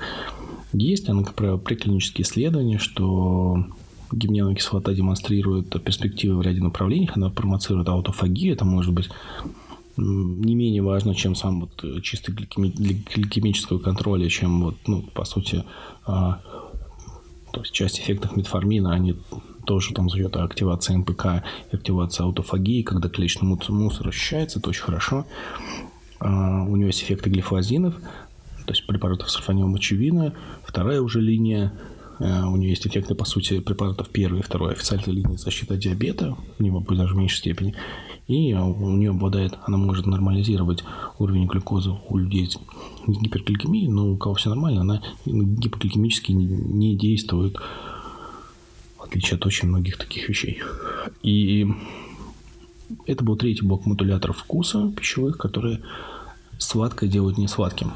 есть, 0.73 1.09
она, 1.09 1.23
как 1.23 1.35
правило, 1.35 1.57
приклинические 1.57 2.23
исследования, 2.23 2.77
что 2.77 3.65
гимненовая 4.11 4.55
кислота 4.55 4.93
демонстрирует 4.93 5.69
перспективы 5.83 6.37
в 6.37 6.41
ряде 6.41 6.61
направлений, 6.61 7.09
она 7.13 7.29
промоцирует 7.29 7.87
аутофагию, 7.89 8.53
это 8.53 8.65
может 8.65 8.93
быть 8.93 9.09
не 9.97 10.55
менее 10.55 10.81
важно, 10.81 11.15
чем 11.15 11.35
сам 11.35 11.61
вот 11.61 12.03
чисто 12.03 12.33
гликеми, 12.33 12.67
гликемического 12.67 13.79
контроля, 13.79 14.27
чем 14.27 14.61
вот, 14.61 14.75
ну, 14.87 15.01
по 15.01 15.23
сути, 15.23 15.63
а, 16.05 16.41
то 17.53 17.61
есть 17.61 17.71
часть 17.71 17.99
эффектов 17.99 18.35
метформина, 18.35 18.93
они 18.93 19.15
тоже 19.65 19.93
там 19.93 20.09
за 20.09 20.17
счет 20.17 20.35
активации 20.35 20.95
НПК 20.95 21.43
и 21.71 21.75
активации 21.75 22.23
аутофагии, 22.23 22.83
когда 22.83 23.09
клеточный 23.09 23.57
мусор 23.69 24.07
ощущается, 24.07 24.59
это 24.59 24.69
очень 24.69 24.83
хорошо. 24.83 25.25
А, 26.19 26.63
у 26.63 26.75
него 26.75 26.87
есть 26.87 27.03
эффекты 27.03 27.29
глифозинов, 27.29 27.95
то 28.65 28.71
есть 28.71 28.85
препаратов 28.87 29.29
сульфанила 29.29 29.67
мочевина. 29.67 30.33
Вторая 30.63 31.01
уже 31.01 31.21
линия 31.21 31.73
а, 32.19 32.47
у 32.47 32.55
нее 32.55 32.69
есть 32.69 32.87
эффекты, 32.87 33.15
по 33.15 33.25
сути, 33.25 33.59
препаратов 33.59 34.09
первой 34.09 34.39
и 34.39 34.43
второй 34.43 34.73
официальной 34.73 35.13
линии 35.13 35.37
защиты 35.37 35.73
от 35.73 35.79
диабета, 35.79 36.35
у 36.59 36.63
него 36.63 36.79
даже 36.79 37.13
в 37.13 37.17
меньшей 37.17 37.37
степени. 37.37 37.75
И 38.27 38.53
у 38.55 38.89
нее 38.95 39.11
обладает, 39.11 39.53
она 39.65 39.77
может 39.77 40.07
нормализировать 40.07 40.83
уровень 41.19 41.45
глюкозы 41.45 41.91
у 42.09 42.17
людей 42.17 42.49
с 42.49 42.57
гипергликемией, 43.07 43.87
но 43.87 44.09
у 44.09 44.17
кого 44.17 44.33
все 44.33 44.49
нормально, 44.49 44.81
она 44.81 45.01
гипогликемически 45.25 46.31
не 46.31 46.95
действует, 46.95 47.57
отличие 49.15 49.37
от 49.37 49.45
очень 49.45 49.69
многих 49.69 49.97
таких 49.97 50.27
вещей. 50.27 50.61
И 51.23 51.65
это 53.05 53.23
был 53.23 53.37
третий 53.37 53.65
блок 53.65 53.85
модуляторов 53.85 54.39
вкуса 54.39 54.91
пищевых, 54.91 55.37
которые 55.37 55.81
сладкое 56.57 57.09
делают 57.09 57.37
не 57.37 57.47
сладким. 57.47 57.93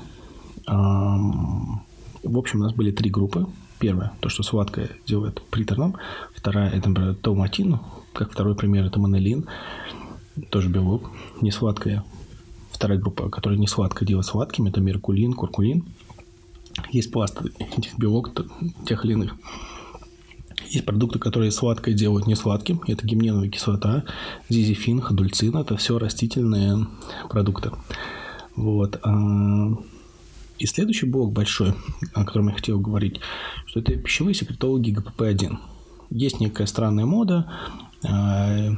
В 0.65 2.37
общем, 2.37 2.61
у 2.61 2.63
нас 2.63 2.73
были 2.73 2.91
три 2.91 3.09
группы. 3.09 3.47
Первая, 3.79 4.13
то, 4.21 4.29
что 4.29 4.43
сладкое 4.43 4.89
делает 5.07 5.41
приторным. 5.49 5.95
Вторая, 6.33 6.69
это, 6.69 6.89
например, 6.89 7.15
томатин. 7.15 7.79
Как 8.13 8.31
второй 8.31 8.55
пример, 8.55 8.85
это 8.85 8.99
манелин. 8.99 9.45
Тоже 10.49 10.69
белок. 10.69 11.11
Не 11.41 11.51
сладкое. 11.51 12.03
Вторая 12.71 12.97
группа, 12.97 13.29
которая 13.29 13.59
не 13.59 13.67
сладкое 13.67 14.07
делает 14.07 14.25
сладким, 14.25 14.67
это 14.67 14.79
меркулин, 14.79 15.33
куркулин. 15.33 15.83
Есть 16.91 17.11
пласт 17.11 17.41
этих 17.59 17.97
белок, 17.97 18.31
тех 18.85 19.03
или 19.03 19.13
иных. 19.13 19.35
Есть 20.69 20.85
продукты, 20.85 21.17
которые 21.17 21.51
сладкое 21.51 21.95
делают 21.95 22.27
не 22.27 22.35
сладким. 22.35 22.81
Это 22.87 23.05
гимненовая 23.05 23.49
кислота, 23.49 24.03
зизифин, 24.49 25.01
ходульцин. 25.01 25.57
Это 25.57 25.75
все 25.77 25.97
растительные 25.97 26.87
продукты. 27.27 27.71
Вот. 28.55 28.99
А, 29.03 29.75
и 30.59 30.65
следующий 30.67 31.07
блок 31.07 31.33
большой, 31.33 31.73
о 32.13 32.23
котором 32.23 32.49
я 32.49 32.53
хотел 32.53 32.79
говорить, 32.79 33.19
что 33.65 33.79
это 33.79 33.95
пищевые 33.95 34.35
секретологи 34.35 34.91
ГПП-1. 34.91 35.57
Есть 36.11 36.39
некая 36.39 36.67
странная 36.67 37.05
мода, 37.05 37.51
а, 38.07 38.75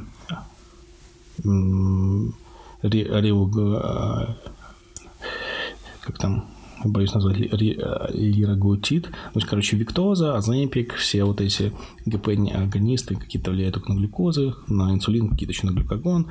как 6.00 6.18
там, 6.18 6.51
боюсь 6.84 7.14
назвать, 7.14 7.38
лираглутид, 7.38 9.08
ну, 9.10 9.38
есть, 9.40 9.46
короче, 9.46 9.76
виктоза, 9.76 10.36
аземпик, 10.36 10.94
все 10.94 11.24
вот 11.24 11.40
эти 11.40 11.72
ГП-агонисты 12.06 13.16
какие-то 13.16 13.50
влияют 13.50 13.74
только 13.74 13.92
на 13.92 13.98
глюкозы, 13.98 14.54
на 14.68 14.92
инсулин, 14.92 15.28
какие-то 15.28 15.52
еще 15.52 15.66
на 15.66 15.72
глюкогон. 15.72 16.26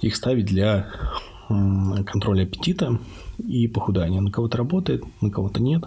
Их 0.00 0.16
ставить 0.16 0.46
для 0.46 0.88
контроля 1.48 2.44
аппетита 2.44 2.98
и 3.38 3.68
похудания. 3.68 4.20
На 4.20 4.30
кого-то 4.30 4.58
работает, 4.58 5.04
на 5.20 5.30
кого-то 5.30 5.62
нет. 5.62 5.84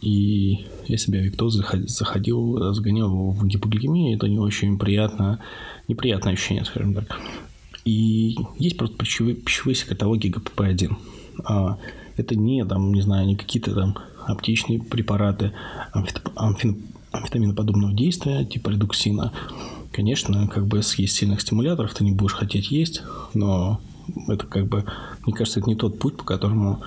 И 0.00 0.66
я 0.86 0.96
себя 0.96 1.20
виктоз 1.20 1.54
заходил, 1.54 2.72
загонял 2.72 3.32
в 3.32 3.46
гипогликемию, 3.46 4.16
это 4.16 4.28
не 4.28 4.38
очень 4.38 4.78
приятно, 4.78 5.40
неприятное 5.88 6.34
ощущение, 6.34 6.64
скажем 6.64 6.94
так. 6.94 7.20
И 7.84 8.36
есть 8.58 8.76
просто 8.76 8.96
пищевые, 8.96 9.34
пищевые 9.34 9.74
секретологии 9.74 10.30
ГПП-1. 10.30 10.96
Это 12.18 12.36
не, 12.36 12.64
там, 12.66 12.92
не 12.92 13.00
знаю, 13.00 13.26
не 13.26 13.36
какие-то 13.36 13.74
там 13.74 13.96
аптечные 14.26 14.80
препараты 14.80 15.52
амфетаминоподобного 16.34 17.94
действия, 17.94 18.44
типа 18.44 18.68
редуксина. 18.70 19.32
Конечно, 19.92 20.46
как 20.48 20.66
бы 20.66 20.82
съесть 20.82 21.16
сильных 21.16 21.40
стимуляторов 21.40 21.94
ты 21.94 22.04
не 22.04 22.12
будешь 22.12 22.34
хотеть 22.34 22.70
есть, 22.70 23.02
но 23.32 23.80
это 24.28 24.46
как 24.46 24.66
бы, 24.66 24.84
мне 25.24 25.34
кажется, 25.34 25.60
это 25.60 25.68
не 25.68 25.76
тот 25.76 25.98
путь, 25.98 26.16
по 26.16 26.24
которому 26.24 26.82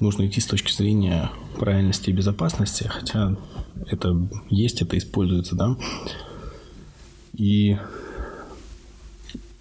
нужно 0.00 0.26
идти 0.26 0.40
с 0.40 0.46
точки 0.46 0.72
зрения 0.72 1.30
правильности 1.58 2.10
и 2.10 2.12
безопасности, 2.12 2.84
хотя 2.84 3.34
это 3.86 4.28
есть, 4.50 4.80
это 4.82 4.96
используется, 4.96 5.56
да. 5.56 5.76
И 7.34 7.76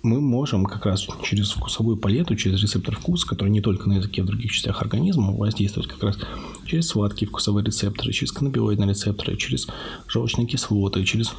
мы 0.08 0.22
можем 0.22 0.66
как 0.66 0.86
раз 0.86 1.08
через 1.24 1.52
вкусовую 1.52 1.98
палету, 1.98 2.36
через 2.36 2.62
рецептор 2.62 2.96
вкуса, 2.96 3.28
который 3.28 3.50
не 3.50 3.62
только 3.62 3.90
на 3.90 3.98
языке, 3.98 4.22
а 4.22 4.24
в 4.24 4.28
других 4.28 4.52
частях 4.52 4.82
организма, 4.82 5.32
воздействовать 5.34 5.90
как 5.90 6.02
раз 6.02 6.18
через 6.66 6.88
сладкие 6.88 7.30
вкусовые 7.30 7.66
рецепторы, 7.66 8.14
через 8.14 8.32
каннабиоидные 8.32 8.90
рецепторы, 8.90 9.36
через 9.38 9.68
желчные 10.08 10.48
кислоты, 10.48 11.04
через 11.04 11.34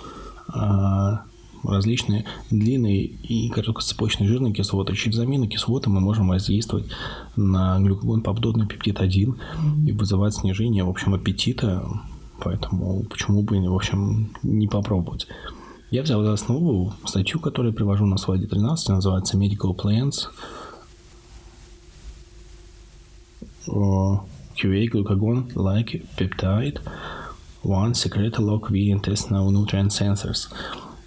а, 0.49 1.23
различные 1.65 2.25
длинные 2.51 3.05
и 3.05 3.49
короткоцепочные 3.49 4.29
жирные 4.29 4.53
кислоты. 4.53 4.95
Через 4.95 5.19
аминокислоты 5.19 5.91
мы 5.91 6.01
можем 6.01 6.29
воздействовать 6.29 6.87
на 7.37 7.79
глюкогон 7.81 8.23
подобный 8.23 8.67
пептид 8.67 9.01
1 9.01 9.37
и 9.87 9.93
вызывать 9.93 10.35
снижение, 10.35 10.85
в 10.85 10.91
общем, 10.91 11.15
аппетита. 11.15 11.87
Поэтому 12.41 13.03
почему 13.05 13.43
бы, 13.43 13.59
в 13.69 13.75
общем, 13.75 14.31
не 14.43 14.69
попробовать. 14.69 15.27
Я 15.91 16.03
взял 16.03 16.23
за 16.23 16.35
основу 16.35 16.93
статью, 17.07 17.41
которую 17.41 17.73
привожу 17.73 18.05
на 18.05 18.19
слайде 18.19 18.47
13, 18.47 18.91
называется 18.91 19.39
Medical 19.39 19.75
Plans 19.75 20.29
QA 23.67 24.91
glucagon 24.91 25.51
like 25.55 26.05
peptide 26.19 26.81
one 27.63 27.93
secret 27.93 28.39
lock 28.39 28.71
V 28.71 28.91
intestinal 28.91 29.51
nutrient 29.51 29.89
sensors. 29.89 30.51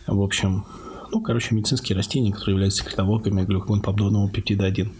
В 0.07 0.19
общем, 0.19 0.65
ну, 1.11 1.21
короче, 1.21 1.53
медицинские 1.53 1.95
растения, 1.95 2.31
которые 2.31 2.53
являются 2.53 2.83
секретоводками 2.83 3.43
глюконоподобного 3.43 4.29
пептида 4.29 4.65
1. 4.65 4.91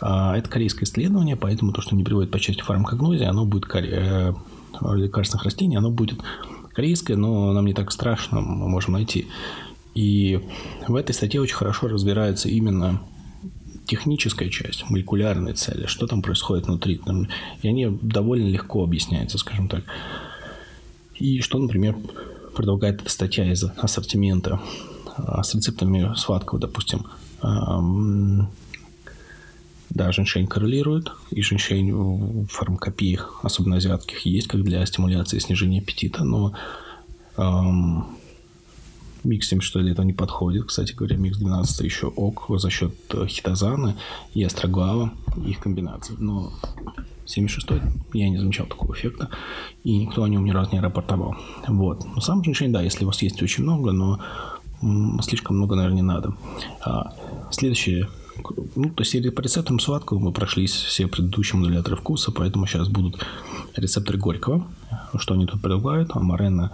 А, 0.00 0.36
это 0.36 0.48
корейское 0.48 0.84
исследование, 0.84 1.34
поэтому 1.34 1.72
то, 1.72 1.80
что 1.80 1.96
не 1.96 2.04
приводит 2.04 2.30
по 2.30 2.38
части 2.38 2.62
фармакогнозии, 2.62 3.24
оно 3.24 3.44
будет 3.44 3.66
коре... 3.66 3.90
Э, 3.92 4.32
лекарственных 4.94 5.44
растений, 5.44 5.76
оно 5.76 5.90
будет 5.90 6.20
корейское, 6.76 7.16
но 7.16 7.52
нам 7.52 7.64
не 7.64 7.72
так 7.72 7.90
страшно, 7.90 8.40
мы 8.42 8.68
можем 8.68 8.92
найти. 8.92 9.26
И 9.94 10.40
в 10.86 10.94
этой 10.94 11.14
статье 11.14 11.40
очень 11.40 11.54
хорошо 11.54 11.88
разбирается 11.88 12.50
именно 12.50 13.00
техническая 13.86 14.50
часть, 14.50 14.90
молекулярные 14.90 15.54
цели, 15.54 15.86
что 15.86 16.06
там 16.06 16.20
происходит 16.20 16.66
внутри. 16.66 17.00
И 17.62 17.68
они 17.68 17.86
довольно 18.02 18.48
легко 18.48 18.84
объясняются, 18.84 19.38
скажем 19.38 19.68
так. 19.68 19.84
И 21.14 21.40
что, 21.40 21.58
например, 21.58 21.96
предлагает 22.54 23.00
эта 23.00 23.10
статья 23.10 23.50
из 23.50 23.64
ассортимента 23.64 24.60
а, 25.16 25.42
с 25.42 25.54
рецептами 25.54 26.14
сладкого, 26.14 26.60
допустим. 26.60 27.06
Да, 29.96 30.12
женьшень 30.12 30.46
коррелирует, 30.46 31.10
и 31.30 31.40
женьшень 31.40 31.90
в 31.90 32.48
фармакопиях, 32.48 33.40
особенно 33.42 33.76
азиатских, 33.76 34.26
есть 34.26 34.46
как 34.46 34.62
для 34.62 34.84
стимуляции 34.84 35.38
и 35.38 35.40
снижения 35.40 35.78
аппетита, 35.78 36.22
но 36.22 36.52
эм, 37.38 38.04
микс 39.24 39.48
76 39.48 39.76
лет 39.76 39.98
не 40.00 40.12
подходит. 40.12 40.66
Кстати 40.66 40.92
говоря, 40.92 41.16
микс 41.16 41.38
12 41.38 41.80
еще 41.80 42.08
ок 42.08 42.44
за 42.48 42.68
счет 42.68 42.92
э, 43.14 43.26
хитозана 43.26 43.96
и 44.34 44.44
астроглава, 44.44 45.14
их 45.46 45.60
комбинаций. 45.60 46.14
Но 46.18 46.52
76 47.24 47.82
я 48.12 48.28
не 48.28 48.36
замечал 48.36 48.66
такого 48.66 48.92
эффекта, 48.92 49.30
и 49.82 49.96
никто 49.96 50.24
о 50.24 50.28
нем 50.28 50.44
ни 50.44 50.50
разу 50.50 50.72
не 50.72 50.80
рапортовал. 50.80 51.36
Вот. 51.68 52.04
Но 52.04 52.20
сам 52.20 52.44
женьшень, 52.44 52.70
да, 52.70 52.82
если 52.82 53.04
у 53.04 53.06
вас 53.06 53.22
есть 53.22 53.42
очень 53.42 53.62
много, 53.62 53.92
но 53.92 54.20
слишком 55.22 55.56
много, 55.56 55.74
наверное, 55.74 55.96
не 55.96 56.02
надо. 56.02 56.36
А, 56.82 57.14
следующее 57.50 58.10
ну, 58.76 58.90
то 58.90 59.02
есть 59.02 59.34
по 59.34 59.40
рецептам 59.40 59.78
сладкого 59.78 60.18
мы 60.18 60.32
прошлись 60.32 60.72
все 60.72 61.06
предыдущие 61.06 61.58
модуляторы 61.58 61.96
вкуса, 61.96 62.32
поэтому 62.32 62.66
сейчас 62.66 62.88
будут 62.88 63.24
рецепторы 63.74 64.18
горького. 64.18 64.66
Что 65.16 65.34
они 65.34 65.46
тут 65.46 65.60
предлагают? 65.62 66.14
Амарена 66.14 66.72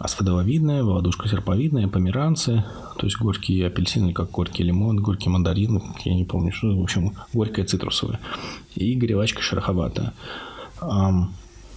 асфадововидная, 0.00 0.82
володушка 0.82 1.28
серповидная, 1.28 1.86
померанцы, 1.86 2.64
то 2.96 3.06
есть 3.06 3.18
горькие 3.18 3.66
апельсины, 3.66 4.14
как 4.14 4.30
горький 4.30 4.62
лимон, 4.62 4.96
горький 4.96 5.28
мандарин, 5.28 5.82
я 6.04 6.14
не 6.14 6.24
помню, 6.24 6.52
что, 6.52 6.74
в 6.74 6.82
общем, 6.82 7.12
горькая 7.34 7.66
цитрусовая, 7.66 8.18
и 8.74 8.94
горевачка 8.94 9.42
шероховатая. 9.42 10.14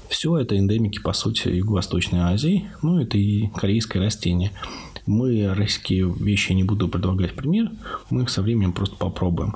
Все 0.08 0.38
это 0.38 0.58
эндемики, 0.58 1.00
по 1.02 1.12
сути, 1.12 1.50
Юго-Восточной 1.50 2.20
Азии, 2.20 2.70
ну, 2.82 2.98
это 2.98 3.18
и 3.18 3.48
корейское 3.48 4.02
растение. 4.02 4.52
Мы 5.06 5.54
российские 5.54 6.14
вещи 6.14 6.54
не 6.54 6.64
буду 6.64 6.88
предлагать 6.88 7.36
пример, 7.36 7.72
мы 8.10 8.24
их 8.24 8.30
со 8.30 8.42
временем 8.42 8.72
просто 8.72 8.96
попробуем 8.96 9.56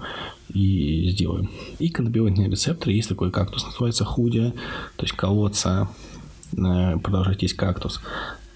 и 0.49 1.09
сделаем. 1.09 1.49
И 1.79 1.89
каннабиоидные 1.89 2.49
рецепторы, 2.49 2.93
есть 2.93 3.09
такой 3.09 3.31
кактус, 3.31 3.65
называется 3.65 4.03
худя, 4.03 4.51
то 4.97 5.05
есть 5.05 5.15
колодца, 5.15 5.89
э, 6.51 6.97
продолжать 6.99 7.43
есть 7.43 7.55
кактус. 7.55 8.01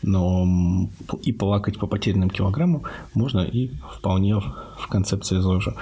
Но 0.02 0.90
и 1.22 1.32
полакать 1.32 1.78
по 1.78 1.88
потерянным 1.88 2.30
килограммам 2.30 2.84
можно 3.14 3.42
и 3.42 3.70
вполне 3.98 4.36
в 4.36 4.88
концепции 4.90 5.40
ЗОЖа. 5.40 5.76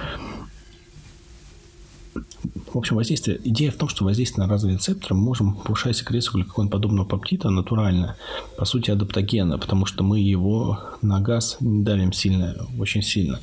В 2.72 2.78
общем, 2.78 2.96
воздействие, 2.96 3.40
идея 3.44 3.70
в 3.70 3.76
том, 3.76 3.88
что 3.88 4.04
воздействие 4.04 4.46
на 4.46 4.50
разные 4.50 4.74
рецепторы 4.74 5.14
мы 5.14 5.22
можем 5.22 5.54
повышать 5.54 5.96
секрецию 5.96 6.34
глюкогон-подобного 6.34 7.08
пептида 7.08 7.50
натурально, 7.50 8.16
по 8.56 8.64
сути, 8.64 8.90
адаптогена, 8.90 9.58
потому 9.58 9.86
что 9.86 10.04
мы 10.04 10.20
его 10.20 10.78
на 11.02 11.20
газ 11.20 11.56
не 11.60 11.82
давим 11.82 12.12
сильно, 12.12 12.54
очень 12.78 13.02
сильно. 13.02 13.40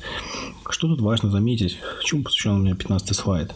Что 0.68 0.88
тут 0.88 1.00
важно 1.00 1.30
заметить, 1.30 1.78
чему 2.04 2.22
посвящен 2.22 2.52
у 2.52 2.58
меня 2.58 2.74
15 2.74 3.16
слайд, 3.16 3.54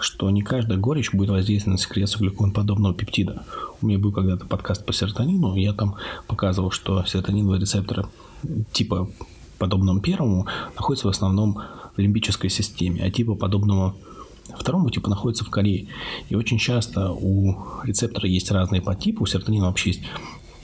что 0.00 0.28
не 0.30 0.42
каждая 0.42 0.78
горечь 0.78 1.12
будет 1.12 1.30
воздействовать 1.30 1.78
на 1.78 1.82
секрецию 1.82 2.22
глюкогон-подобного 2.22 2.94
пептида. 2.94 3.44
У 3.80 3.86
меня 3.86 3.98
был 3.98 4.12
когда-то 4.12 4.46
подкаст 4.46 4.84
по 4.84 4.92
серотонину, 4.92 5.54
я 5.56 5.72
там 5.72 5.96
показывал, 6.26 6.70
что 6.70 7.04
серотониновые 7.04 7.60
рецепторы 7.60 8.06
типа 8.72 9.08
подобному 9.58 10.00
первому 10.00 10.46
находятся 10.74 11.06
в 11.06 11.10
основном 11.10 11.62
в 11.96 12.00
лимбической 12.00 12.50
системе, 12.50 13.04
а 13.04 13.10
типа 13.10 13.34
подобного 13.34 13.94
Второму 14.58 14.90
типу 14.90 15.08
находится 15.08 15.44
в 15.44 15.50
Корее. 15.50 15.88
И 16.28 16.34
очень 16.34 16.58
часто 16.58 17.10
у 17.10 17.56
рецептора 17.84 18.28
есть 18.28 18.50
разные 18.50 18.82
подтипы. 18.82 19.22
У 19.22 19.26
серотонина 19.26 19.66
вообще 19.66 19.90
есть 19.90 20.02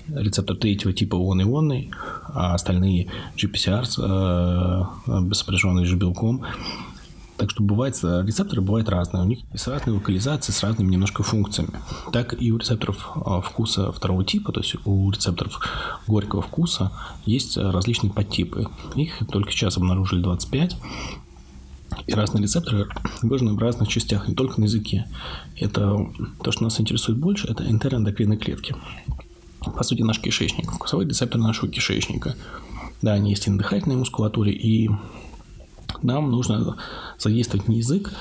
рецептор 0.09 0.57
третьего 0.57 0.93
типа 0.93 1.17
он-ионный, 1.17 1.91
а 2.29 2.55
остальные 2.55 3.09
GPCR, 3.37 3.85
э, 3.99 5.35
сопряженные 5.35 5.87
с 5.87 5.93
белком. 5.93 6.45
Так 7.37 7.51
что 7.51 7.62
бывает, 7.62 7.95
рецепторы 8.03 8.62
бывают 8.62 8.88
разные. 8.88 9.23
У 9.23 9.27
них 9.27 9.41
с 9.55 9.69
разной 9.69 9.95
локализацией, 9.95 10.53
с 10.53 10.62
разными 10.64 10.91
немножко 10.91 11.23
функциями. 11.23 11.71
Так 12.12 12.35
и 12.41 12.51
у 12.51 12.59
рецепторов 12.59 13.11
э, 13.14 13.41
вкуса 13.45 13.93
второго 13.93 14.25
типа, 14.25 14.53
то 14.53 14.61
есть 14.61 14.75
у 14.85 15.11
рецепторов 15.11 15.61
горького 16.07 16.43
вкуса 16.43 16.91
есть 17.25 17.57
различные 17.57 18.12
подтипы. 18.12 18.67
Их 18.97 19.23
только 19.31 19.53
сейчас 19.53 19.77
обнаружили 19.77 20.21
25. 20.21 20.77
И 22.07 22.13
разные 22.13 22.43
рецепторы 22.43 22.89
выражены 23.23 23.55
в 23.55 23.59
разных 23.59 23.89
частях, 23.89 24.29
не 24.29 24.35
только 24.35 24.61
на 24.61 24.65
языке. 24.65 25.07
Это 25.57 26.11
то, 26.43 26.53
что 26.53 26.65
нас 26.65 26.81
интересует 26.81 27.19
больше, 27.19 27.49
это 27.49 27.69
интерэндокринные 27.69 28.39
клетки. 28.39 28.75
По 29.61 29.83
сути, 29.83 30.03
наш 30.03 30.21
кишечник, 30.21 30.71
вкусовые 30.71 31.09
рецепторы 31.09 31.43
нашего 31.43 31.71
кишечника. 31.71 32.37
Да, 33.03 33.13
они 33.13 33.31
есть 33.31 33.47
и 33.47 33.51
на 33.51 33.59
дыхательной 33.59 33.97
мускулатуре, 33.97 34.53
и 34.53 34.91
нам 36.03 36.31
нужно 36.31 36.77
задействовать 37.19 37.69
не 37.69 37.79
язык, 37.79 38.13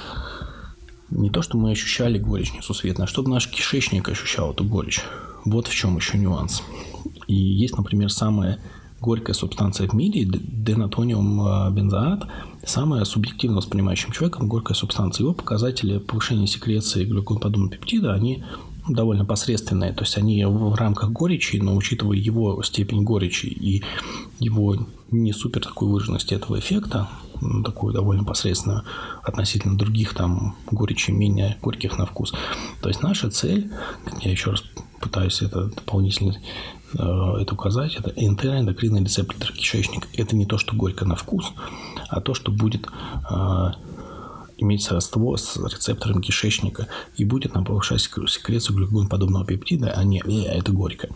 не 1.09 1.29
то, 1.29 1.41
что 1.41 1.57
мы 1.57 1.71
ощущали 1.71 2.17
горечь 2.17 2.53
несусветно, 2.53 3.05
а 3.05 3.07
чтобы 3.07 3.29
наш 3.29 3.47
кишечник 3.47 4.09
ощущал 4.09 4.51
эту 4.51 4.63
горечь. 4.65 5.01
Вот 5.45 5.67
в 5.67 5.73
чем 5.73 5.95
еще 5.95 6.17
нюанс. 6.17 6.63
И 7.27 7.35
есть, 7.35 7.77
например, 7.77 8.11
самая 8.11 8.59
горькая 8.99 9.33
субстанция 9.33 9.87
в 9.87 9.93
мире, 9.93 10.25
денатониум 10.25 11.41
а, 11.41 11.69
бензоат, 11.69 12.27
самая 12.67 13.03
субъективно 13.05 13.57
воспринимающим 13.57 14.11
человеком 14.11 14.47
горькая 14.47 14.75
субстанция. 14.75 15.23
Его 15.23 15.33
показатели 15.33 15.97
повышения 15.97 16.47
секреции 16.47 17.05
глюконоподобного 17.05 17.71
пептида, 17.71 18.13
они 18.13 18.43
довольно 18.87 19.25
посредственные. 19.25 19.93
То 19.93 20.03
есть 20.03 20.17
они 20.17 20.45
в 20.45 20.75
рамках 20.75 21.11
горечи, 21.11 21.57
но 21.57 21.75
учитывая 21.75 22.17
его 22.17 22.61
степень 22.63 23.03
горечи 23.03 23.45
и 23.47 23.83
его 24.39 24.77
не 25.11 25.33
супер 25.33 25.61
такой 25.61 25.89
выраженности 25.89 26.33
этого 26.33 26.59
эффекта, 26.59 27.09
такую 27.63 27.93
довольно 27.93 28.23
посредственную 28.23 28.83
относительно 29.23 29.77
других 29.77 30.13
там 30.13 30.55
горечи 30.71 31.11
менее 31.11 31.57
горьких 31.61 31.97
на 31.97 32.05
вкус. 32.05 32.33
То 32.81 32.89
есть 32.89 33.01
наша 33.03 33.29
цель, 33.29 33.71
я 34.21 34.31
еще 34.31 34.51
раз 34.51 34.63
пытаюсь 34.99 35.41
это 35.41 35.65
дополнительно 35.65 36.35
Э, 36.93 37.35
это 37.41 37.53
указать, 37.53 37.95
это 37.95 38.13
энтероэндокринный 38.15 39.03
рецептор 39.03 39.51
кишечника. 39.51 40.07
Это 40.13 40.35
не 40.35 40.45
то, 40.45 40.57
что 40.57 40.75
горько 40.75 41.05
на 41.05 41.15
вкус, 41.15 41.51
а 42.09 42.21
то, 42.21 42.33
что 42.33 42.51
будет 42.51 42.87
э, 43.29 43.71
иметь 44.57 44.83
сродство 44.83 45.35
с 45.35 45.57
рецептором 45.57 46.21
кишечника 46.21 46.87
и 47.15 47.25
будет 47.25 47.53
нам 47.53 47.65
повышать 47.65 48.01
секрецию 48.01 48.77
глюкогон-подобного 48.77 49.45
пептида, 49.45 49.91
а 49.91 50.03
не 50.03 50.21
э, 50.25 50.45
это 50.45 50.71
горько. 50.71 51.09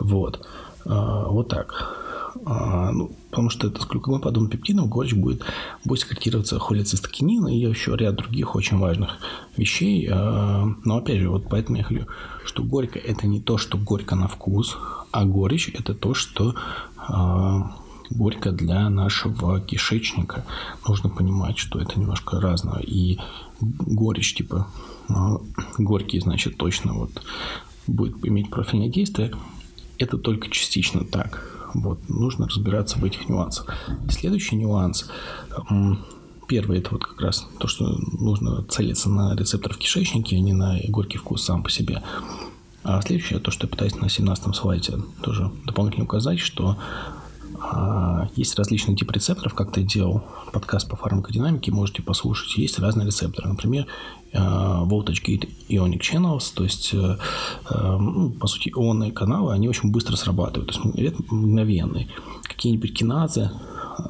Вот. 0.00 0.46
Вот 0.84 1.48
так. 1.48 2.00
Ну, 2.44 3.10
потому 3.30 3.48
что 3.48 3.68
это 3.68 3.80
с 3.80 3.86
глюкогон-подобным 3.86 4.50
пептидом 4.50 4.88
горечь 4.88 5.14
будет, 5.14 5.42
будет 5.82 6.00
секретироваться 6.00 6.58
холецистокинин 6.58 7.46
и 7.48 7.56
еще 7.56 7.96
ряд 7.96 8.16
других 8.16 8.54
очень 8.54 8.76
важных 8.76 9.16
вещей. 9.56 10.08
Но 10.10 10.98
опять 10.98 11.20
же, 11.20 11.30
вот 11.30 11.48
поэтому 11.48 11.78
я 11.78 11.84
говорю, 11.84 12.06
что 12.44 12.62
горько 12.62 12.98
это 12.98 13.26
не 13.26 13.40
то, 13.40 13.56
что 13.56 13.78
горько 13.78 14.14
на 14.14 14.28
вкус, 14.28 14.76
а 15.10 15.24
горечь– 15.24 15.70
это 15.74 15.94
то, 15.94 16.12
что 16.12 16.54
горько 18.14 18.52
для 18.52 18.88
нашего 18.88 19.60
кишечника. 19.60 20.44
Нужно 20.88 21.10
понимать, 21.10 21.58
что 21.58 21.80
это 21.80 21.98
немножко 21.98 22.40
разное. 22.40 22.80
И 22.80 23.18
горечь, 23.60 24.34
типа, 24.34 24.68
э, 25.08 25.12
горький, 25.78 26.20
значит, 26.20 26.56
точно 26.56 26.94
вот 26.94 27.22
будет 27.86 28.24
иметь 28.24 28.50
профильное 28.50 28.88
действие. 28.88 29.32
Это 29.98 30.16
только 30.16 30.48
частично 30.48 31.04
так. 31.04 31.70
Вот, 31.74 32.08
нужно 32.08 32.46
разбираться 32.46 32.98
в 32.98 33.04
этих 33.04 33.28
нюансах. 33.28 33.74
И 34.08 34.12
следующий 34.12 34.56
нюанс. 34.56 35.10
Первый 36.46 36.78
это 36.78 36.90
вот 36.92 37.04
как 37.04 37.20
раз 37.20 37.48
то, 37.58 37.66
что 37.68 37.98
нужно 38.12 38.62
целиться 38.64 39.08
на 39.08 39.34
рецептор 39.34 39.72
в 39.72 39.78
кишечнике, 39.78 40.36
а 40.36 40.40
не 40.40 40.52
на 40.52 40.78
горький 40.88 41.18
вкус 41.18 41.42
сам 41.42 41.62
по 41.62 41.70
себе. 41.70 42.02
А 42.84 43.00
следующее, 43.00 43.38
то, 43.38 43.50
что 43.50 43.66
я 43.66 43.70
пытаюсь 43.70 43.96
на 43.96 44.10
17 44.10 44.54
слайде 44.54 44.98
тоже 45.22 45.50
дополнительно 45.64 46.04
указать, 46.04 46.38
что 46.38 46.76
а, 46.76 47.23
есть 48.36 48.58
различные 48.58 48.96
типы 48.96 49.14
рецепторов, 49.14 49.54
как 49.54 49.72
ты 49.72 49.82
делал 49.82 50.22
подкаст 50.52 50.88
по 50.88 50.96
фармакодинамике, 50.96 51.72
можете 51.72 52.02
послушать. 52.02 52.56
Есть 52.56 52.78
разные 52.78 53.06
рецепторы. 53.06 53.48
Например, 53.48 53.86
а, 54.32 54.84
Voltage 54.84 55.22
Gate 55.24 55.48
Ionic 55.68 56.00
Channels, 56.00 56.52
то 56.54 56.64
есть, 56.64 56.94
а, 56.94 57.98
ну, 57.98 58.30
по 58.30 58.46
сути, 58.46 58.70
ионные 58.70 59.12
каналы, 59.12 59.52
они 59.52 59.68
очень 59.68 59.90
быстро 59.90 60.16
срабатывают, 60.16 60.72
то 60.72 60.78
есть 60.78 61.30
мгновенные. 61.30 62.08
Какие-нибудь 62.42 62.94
киназы, 62.94 63.50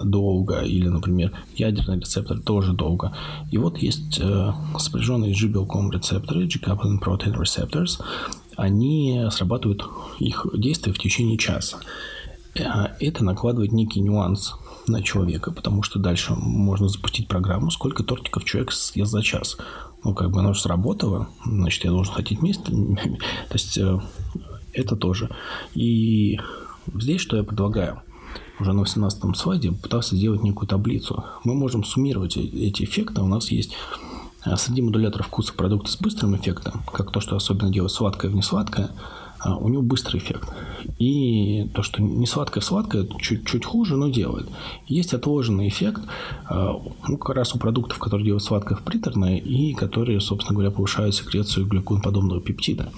долго, 0.02 0.60
или, 0.60 0.88
например, 0.88 1.32
ядерный 1.56 2.00
рецептор 2.00 2.38
тоже 2.40 2.72
долго. 2.72 3.14
И 3.50 3.58
вот 3.58 3.78
есть 3.78 4.18
э, 4.18 4.52
сопряженные 4.78 5.34
G-белком 5.34 5.90
рецепторы, 5.90 6.46
G-coupled 6.46 7.00
protein 7.00 7.34
receptors, 7.34 8.00
они 8.56 9.26
срабатывают 9.30 9.84
их 10.18 10.46
действие 10.54 10.94
в 10.94 10.98
течение 10.98 11.36
часа. 11.36 11.78
Э, 12.54 12.94
это 13.00 13.24
накладывает 13.24 13.72
некий 13.72 14.00
нюанс 14.00 14.54
на 14.86 15.02
человека, 15.02 15.50
потому 15.50 15.82
что 15.82 15.98
дальше 15.98 16.34
можно 16.34 16.88
запустить 16.88 17.28
программу, 17.28 17.70
сколько 17.70 18.02
тортиков 18.02 18.44
человек 18.44 18.72
съест 18.72 19.10
за 19.10 19.22
час. 19.22 19.56
Ну, 20.02 20.14
как 20.14 20.30
бы 20.30 20.40
оно 20.40 20.52
же 20.52 20.60
сработало, 20.60 21.28
значит, 21.44 21.84
я 21.84 21.90
должен 21.90 22.12
хотеть 22.12 22.42
место. 22.42 22.70
То 23.48 23.54
есть, 23.54 23.78
э, 23.78 23.98
это 24.72 24.96
тоже. 24.96 25.30
И 25.74 26.38
здесь 26.94 27.20
что 27.20 27.36
я 27.36 27.44
предлагаю? 27.44 28.02
Уже 28.60 28.72
на 28.72 28.80
18 28.80 29.36
слайде 29.36 29.72
пытался 29.72 30.16
сделать 30.16 30.42
некую 30.42 30.68
таблицу. 30.68 31.24
Мы 31.44 31.54
можем 31.54 31.84
суммировать 31.84 32.36
э, 32.36 32.40
эти 32.40 32.84
эффекты. 32.84 33.20
У 33.22 33.26
нас 33.26 33.50
есть 33.50 33.72
э, 34.44 34.56
среди 34.56 34.82
модуляторов 34.82 35.26
вкуса 35.26 35.54
продукты 35.54 35.90
с 35.90 35.96
быстрым 35.96 36.36
эффектом, 36.36 36.82
как 36.92 37.10
то, 37.10 37.20
что 37.20 37.36
особенно 37.36 37.72
делает 37.72 37.92
сладкое 37.92 38.30
в 38.30 38.34
несладкое– 38.34 38.90
а, 39.00 39.23
у 39.44 39.68
него 39.68 39.82
быстрый 39.82 40.18
эффект. 40.18 40.48
И 40.98 41.68
то, 41.74 41.82
что 41.82 42.02
не 42.02 42.26
сладкое-сладкое, 42.26 43.06
чуть-чуть 43.20 43.64
хуже, 43.64 43.96
но 43.96 44.08
делает. 44.08 44.48
Есть 44.86 45.14
отложенный 45.14 45.68
эффект, 45.68 46.02
а, 46.48 46.80
ну, 47.08 47.18
как 47.18 47.36
раз 47.36 47.54
у 47.54 47.58
продуктов, 47.58 47.98
которые 47.98 48.24
делают 48.24 48.42
сладкое 48.42 48.76
в 48.76 48.82
приторное, 48.82 49.36
и 49.36 49.74
которые, 49.74 50.20
собственно 50.20 50.54
говоря, 50.54 50.70
повышают 50.70 51.14
секрецию 51.14 51.66
глюконподобного 51.66 52.40
пептида. 52.40 52.92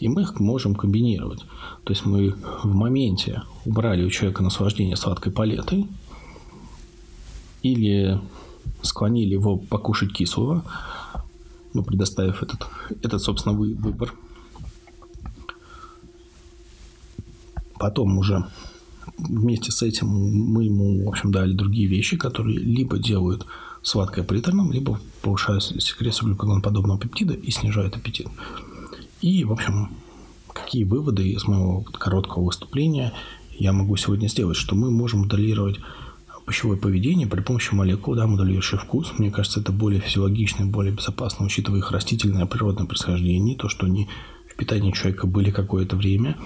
И 0.00 0.08
мы 0.08 0.22
их 0.22 0.40
можем 0.40 0.74
комбинировать. 0.74 1.40
То 1.84 1.92
есть 1.92 2.04
мы 2.04 2.34
в 2.62 2.74
моменте 2.74 3.42
убрали 3.64 4.04
у 4.04 4.10
человека 4.10 4.42
наслаждение 4.42 4.96
сладкой 4.96 5.32
палетой, 5.32 5.86
или 7.62 8.20
склонили 8.82 9.34
его 9.34 9.56
покушать 9.56 10.12
кислого, 10.12 10.64
ну, 11.74 11.84
предоставив 11.84 12.42
этот, 12.42 12.66
этот 13.02 13.22
собственно, 13.22 13.56
выбор– 13.56 14.14
Потом 17.82 18.16
уже 18.16 18.46
вместе 19.18 19.72
с 19.72 19.82
этим 19.82 20.06
мы 20.06 20.62
ему, 20.62 21.04
в 21.04 21.08
общем, 21.08 21.32
дали 21.32 21.52
другие 21.52 21.88
вещи, 21.88 22.16
которые 22.16 22.56
либо 22.56 22.96
делают 22.96 23.44
сладкое 23.82 24.24
приторным, 24.24 24.70
либо 24.70 25.00
повышают 25.20 25.64
секрецию 25.64 26.28
глюкогоноподобного 26.28 27.00
пептида 27.00 27.34
и 27.34 27.50
снижают 27.50 27.96
аппетит. 27.96 28.28
И, 29.20 29.42
в 29.42 29.50
общем, 29.50 29.90
какие 30.52 30.84
выводы 30.84 31.28
из 31.28 31.44
моего 31.48 31.80
короткого 31.80 32.44
выступления 32.44 33.12
я 33.58 33.72
могу 33.72 33.96
сегодня 33.96 34.28
сделать, 34.28 34.56
что 34.56 34.76
мы 34.76 34.92
можем 34.92 35.22
моделировать 35.22 35.80
пищевое 36.46 36.78
поведение 36.78 37.26
при 37.26 37.40
помощи 37.40 37.74
молекул, 37.74 38.14
да, 38.14 38.28
моделирующих 38.28 38.84
вкус. 38.84 39.12
Мне 39.18 39.32
кажется, 39.32 39.58
это 39.58 39.72
более 39.72 40.00
физиологично 40.00 40.62
и 40.62 40.70
более 40.70 40.94
безопасно, 40.94 41.46
учитывая 41.46 41.80
их 41.80 41.90
растительное 41.90 42.46
природное 42.46 42.86
происхождение, 42.86 43.56
то, 43.56 43.68
что 43.68 43.86
они 43.86 44.08
в 44.48 44.54
питании 44.54 44.92
человека 44.92 45.26
были 45.26 45.50
какое-то 45.50 45.96
время 45.96 46.36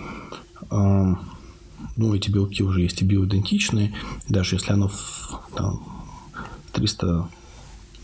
ну, 0.71 2.15
эти 2.15 2.31
белки 2.31 2.63
уже 2.63 2.81
есть 2.81 3.03
и 3.03 3.05
биоидентичные, 3.05 3.95
даже 4.29 4.57
если 4.57 4.73
оно 4.73 4.89
в, 4.89 5.41
там, 5.55 5.83
300 6.73 7.29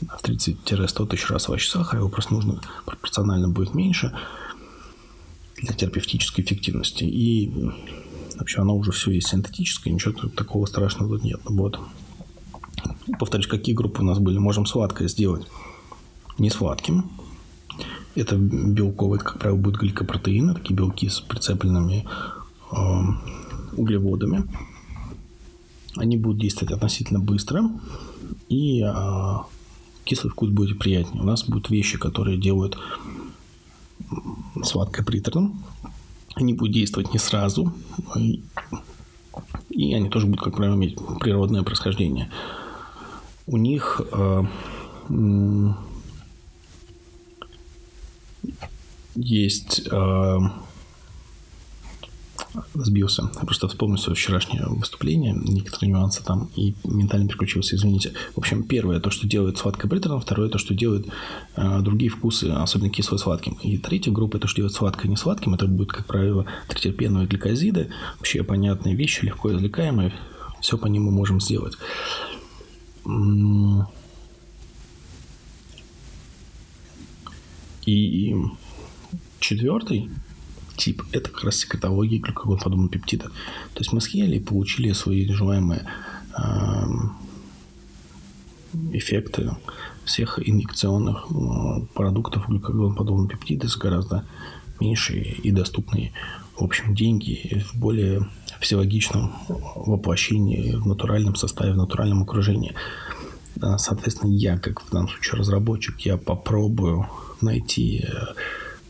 в 0.02 0.24
30-100 0.24 1.06
тысяч 1.06 1.30
раз 1.30 1.48
ваще 1.48 1.70
сахара, 1.70 2.00
его 2.00 2.08
просто 2.08 2.34
нужно 2.34 2.60
пропорционально 2.84 3.48
будет 3.48 3.74
меньше 3.74 4.12
для 5.56 5.74
терапевтической 5.74 6.44
эффективности. 6.44 7.04
И 7.04 7.52
вообще 8.36 8.60
оно 8.60 8.76
уже 8.76 8.90
все 8.92 9.12
есть 9.12 9.28
синтетическое, 9.28 9.92
ничего 9.92 10.28
такого 10.28 10.66
страшного 10.66 11.16
тут 11.16 11.24
нет. 11.24 11.40
Вот. 11.44 11.78
Повторюсь, 13.18 13.46
какие 13.46 13.74
группы 13.74 14.02
у 14.02 14.04
нас 14.04 14.18
были? 14.18 14.38
Можем 14.38 14.66
сладкое 14.66 15.08
сделать 15.08 15.46
не 16.38 16.50
сладким. 16.50 17.10
Это 18.14 18.36
белковые, 18.36 19.20
как 19.20 19.38
правило, 19.38 19.56
будут 19.56 19.80
гликопротеины, 19.80 20.54
такие 20.54 20.74
белки 20.74 21.08
с 21.08 21.20
прицепленными 21.20 22.06
углеводами. 23.76 24.44
Они 25.96 26.16
будут 26.16 26.40
действовать 26.40 26.72
относительно 26.72 27.20
быстро, 27.20 27.70
и 28.48 28.82
э, 28.82 29.36
кислый 30.04 30.30
вкус 30.30 30.50
будет 30.50 30.78
приятнее. 30.78 31.22
У 31.22 31.26
нас 31.26 31.44
будут 31.44 31.70
вещи, 31.70 31.98
которые 31.98 32.38
делают 32.38 32.78
сладкое 34.62 35.04
приторным. 35.04 35.62
Они 36.34 36.54
будут 36.54 36.72
действовать 36.72 37.12
не 37.12 37.18
сразу, 37.18 37.72
и 38.16 39.94
они 39.94 40.08
тоже 40.08 40.26
будут, 40.26 40.42
как 40.42 40.56
правило, 40.56 40.76
иметь 40.76 40.96
природное 41.20 41.62
происхождение. 41.62 42.30
У 43.46 43.58
них 43.58 44.00
э, 44.12 44.44
есть 49.14 49.82
э, 49.90 50.38
сбился. 52.74 53.30
Я 53.34 53.40
просто 53.40 53.68
вспомнил 53.68 53.98
свое 53.98 54.16
вчерашнее 54.16 54.64
выступление, 54.66 55.32
некоторые 55.34 55.90
нюансы 55.90 56.22
там, 56.24 56.50
и 56.56 56.74
ментально 56.84 57.28
переключился, 57.28 57.76
извините. 57.76 58.12
В 58.34 58.38
общем, 58.38 58.62
первое, 58.62 59.00
то, 59.00 59.10
что 59.10 59.26
делает 59.26 59.58
сладкое 59.58 59.88
приторно, 59.88 60.20
второе, 60.20 60.48
то, 60.48 60.58
что 60.58 60.74
делает 60.74 61.06
э, 61.56 61.80
другие 61.80 62.10
вкусы, 62.10 62.44
особенно 62.50 62.90
кисло-сладким. 62.90 63.54
И 63.62 63.78
третья 63.78 64.10
группа, 64.10 64.38
то, 64.38 64.48
что 64.48 64.56
делает 64.56 64.74
сладкое 64.74 65.08
не 65.08 65.16
сладким, 65.16 65.54
это 65.54 65.66
будет, 65.66 65.92
как 65.92 66.06
правило, 66.06 66.46
тритерпеновые 66.68 67.26
гликозиды, 67.26 67.90
вообще 68.18 68.42
понятные 68.42 68.94
вещи, 68.94 69.24
легко 69.24 69.52
извлекаемые, 69.52 70.12
все 70.60 70.78
по 70.78 70.88
мы 70.88 71.10
можем 71.10 71.40
сделать. 71.40 71.76
И 77.84 78.36
четвертый 79.40 80.08
тип. 80.76 81.02
Это 81.12 81.30
как 81.30 81.44
раз 81.44 81.56
секретология 81.56 82.20
глюкогон 82.20 82.88
пептида. 82.88 83.24
То 83.24 83.78
есть 83.78 83.92
мы 83.92 84.00
съели 84.00 84.36
и 84.36 84.40
получили 84.40 84.92
свои 84.92 85.26
желаемые 85.26 85.86
э, 86.36 86.42
эффекты 88.92 89.56
всех 90.04 90.38
инъекционных 90.46 91.26
э, 91.30 91.86
продуктов 91.94 92.48
глюкогон 92.48 93.28
пептида 93.28 93.68
с 93.68 93.76
гораздо 93.76 94.24
меньшие 94.80 95.22
и 95.22 95.50
доступные, 95.50 96.12
в 96.58 96.64
общем, 96.64 96.94
деньги 96.94 97.64
в 97.72 97.78
более 97.78 98.28
физиологичном 98.60 99.32
воплощении, 99.76 100.72
в 100.72 100.86
натуральном 100.86 101.34
составе, 101.36 101.72
в 101.72 101.76
натуральном 101.76 102.22
окружении. 102.22 102.74
Соответственно, 103.76 104.30
я, 104.30 104.58
как 104.58 104.80
в 104.80 104.90
данном 104.90 105.08
случае 105.08 105.38
разработчик, 105.38 106.00
я 106.00 106.16
попробую 106.16 107.06
найти 107.40 108.04
э, 108.06 108.34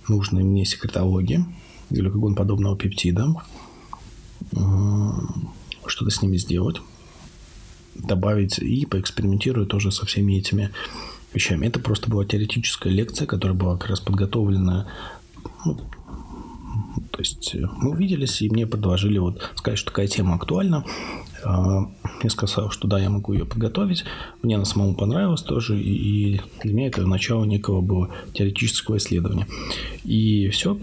нужные 0.08 0.44
мне 0.44 0.64
секретологии, 0.64 1.44
глюкогон 1.92 2.34
подобного 2.34 2.76
пептида, 2.76 3.34
что-то 5.86 6.10
с 6.10 6.22
ними 6.22 6.36
сделать, 6.36 6.80
добавить 7.94 8.58
и 8.58 8.86
поэкспериментирую 8.86 9.66
тоже 9.66 9.92
со 9.92 10.06
всеми 10.06 10.34
этими 10.34 10.70
вещами. 11.32 11.66
Это 11.66 11.80
просто 11.80 12.10
была 12.10 12.24
теоретическая 12.24 12.90
лекция, 12.90 13.26
которая 13.26 13.56
была 13.56 13.76
как 13.76 13.90
раз 13.90 14.00
подготовлена 14.00 14.86
ну, 15.64 15.76
то 17.10 17.18
есть 17.18 17.54
э, 17.54 17.64
мы 17.76 17.90
увиделись, 17.90 18.40
и 18.42 18.48
мне 18.48 18.66
предложили 18.66 19.18
вот 19.18 19.50
сказать, 19.54 19.78
что 19.78 19.90
такая 19.90 20.06
тема 20.06 20.34
актуальна. 20.34 20.84
А, 21.44 21.90
я 22.22 22.30
сказал, 22.30 22.70
что 22.70 22.88
да, 22.88 22.98
я 22.98 23.10
могу 23.10 23.32
ее 23.32 23.44
подготовить. 23.44 24.04
Мне 24.42 24.56
она 24.56 24.64
самому 24.64 24.94
понравилась 24.94 25.42
тоже, 25.42 25.78
и 25.78 26.40
для 26.62 26.72
меня 26.72 26.86
это 26.88 27.06
начало 27.06 27.44
некого 27.44 27.80
было 27.80 28.10
теоретического 28.32 28.96
исследования. 28.96 29.46
И 30.04 30.48
все, 30.48 30.78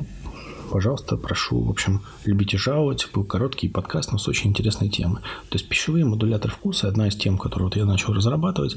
пожалуйста, 0.70 1.18
прошу, 1.18 1.62
в 1.62 1.70
общем, 1.70 2.02
любите 2.26 2.58
жаловать. 2.58 3.08
Был 3.14 3.24
короткий 3.24 3.68
подкаст, 3.68 4.12
но 4.12 4.18
с 4.18 4.28
очень 4.28 4.50
интересной 4.50 4.90
темой. 4.90 5.22
То 5.50 5.56
есть 5.58 5.68
пищевые 5.68 6.06
модуляторы 6.06 6.54
вкуса– 6.54 6.88
одна 6.90 7.08
из 7.08 7.16
тем, 7.16 7.38
которую 7.38 7.70
вот 7.70 7.76
я 7.76 7.86
начал 7.86 8.14
разрабатывать, 8.14 8.76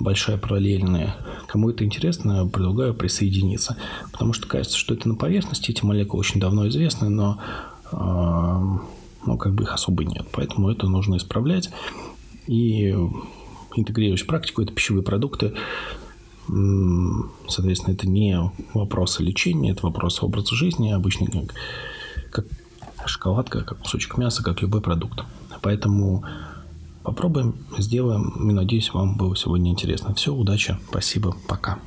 большая 0.00 0.38
параллельная. 0.38 1.16
Кому 1.46 1.70
это 1.70 1.84
интересно, 1.84 2.46
предлагаю 2.46 2.94
присоединиться. 2.94 3.76
Потому 4.12 4.32
что 4.32 4.48
кажется, 4.48 4.76
что 4.76 4.94
это 4.94 5.08
на 5.08 5.14
поверхности, 5.14 5.70
эти 5.70 5.84
молекулы 5.84 6.20
очень 6.20 6.40
давно 6.40 6.68
известны, 6.68 7.08
но 7.08 7.40
ну, 7.92 9.38
как 9.38 9.54
бы 9.54 9.64
их 9.64 9.72
особо 9.72 10.04
нет. 10.04 10.26
Поэтому 10.32 10.70
это 10.70 10.86
нужно 10.86 11.16
исправлять. 11.16 11.70
И 12.46 12.94
интегрировать 13.74 14.22
в 14.22 14.26
практику 14.26 14.62
это 14.62 14.72
пищевые 14.72 15.02
продукты 15.02 15.54
Соответственно, 17.48 17.94
это 17.94 18.08
не 18.08 18.38
вопрос 18.74 19.20
лечения, 19.20 19.70
это 19.70 19.86
вопрос 19.86 20.22
образа 20.22 20.54
жизни, 20.54 20.92
обычный 20.92 21.26
как, 21.26 21.54
как 22.30 22.46
шоколадка, 23.08 23.62
как 23.62 23.78
кусочек 23.78 24.16
мяса, 24.16 24.42
как 24.42 24.62
любой 24.62 24.80
продукт. 24.80 25.24
Поэтому 25.62 26.24
попробуем, 27.02 27.54
сделаем. 27.78 28.48
И 28.48 28.52
надеюсь, 28.52 28.92
вам 28.92 29.16
было 29.16 29.36
сегодня 29.36 29.70
интересно. 29.70 30.14
Все, 30.14 30.34
удачи, 30.34 30.78
спасибо, 30.88 31.36
пока. 31.48 31.78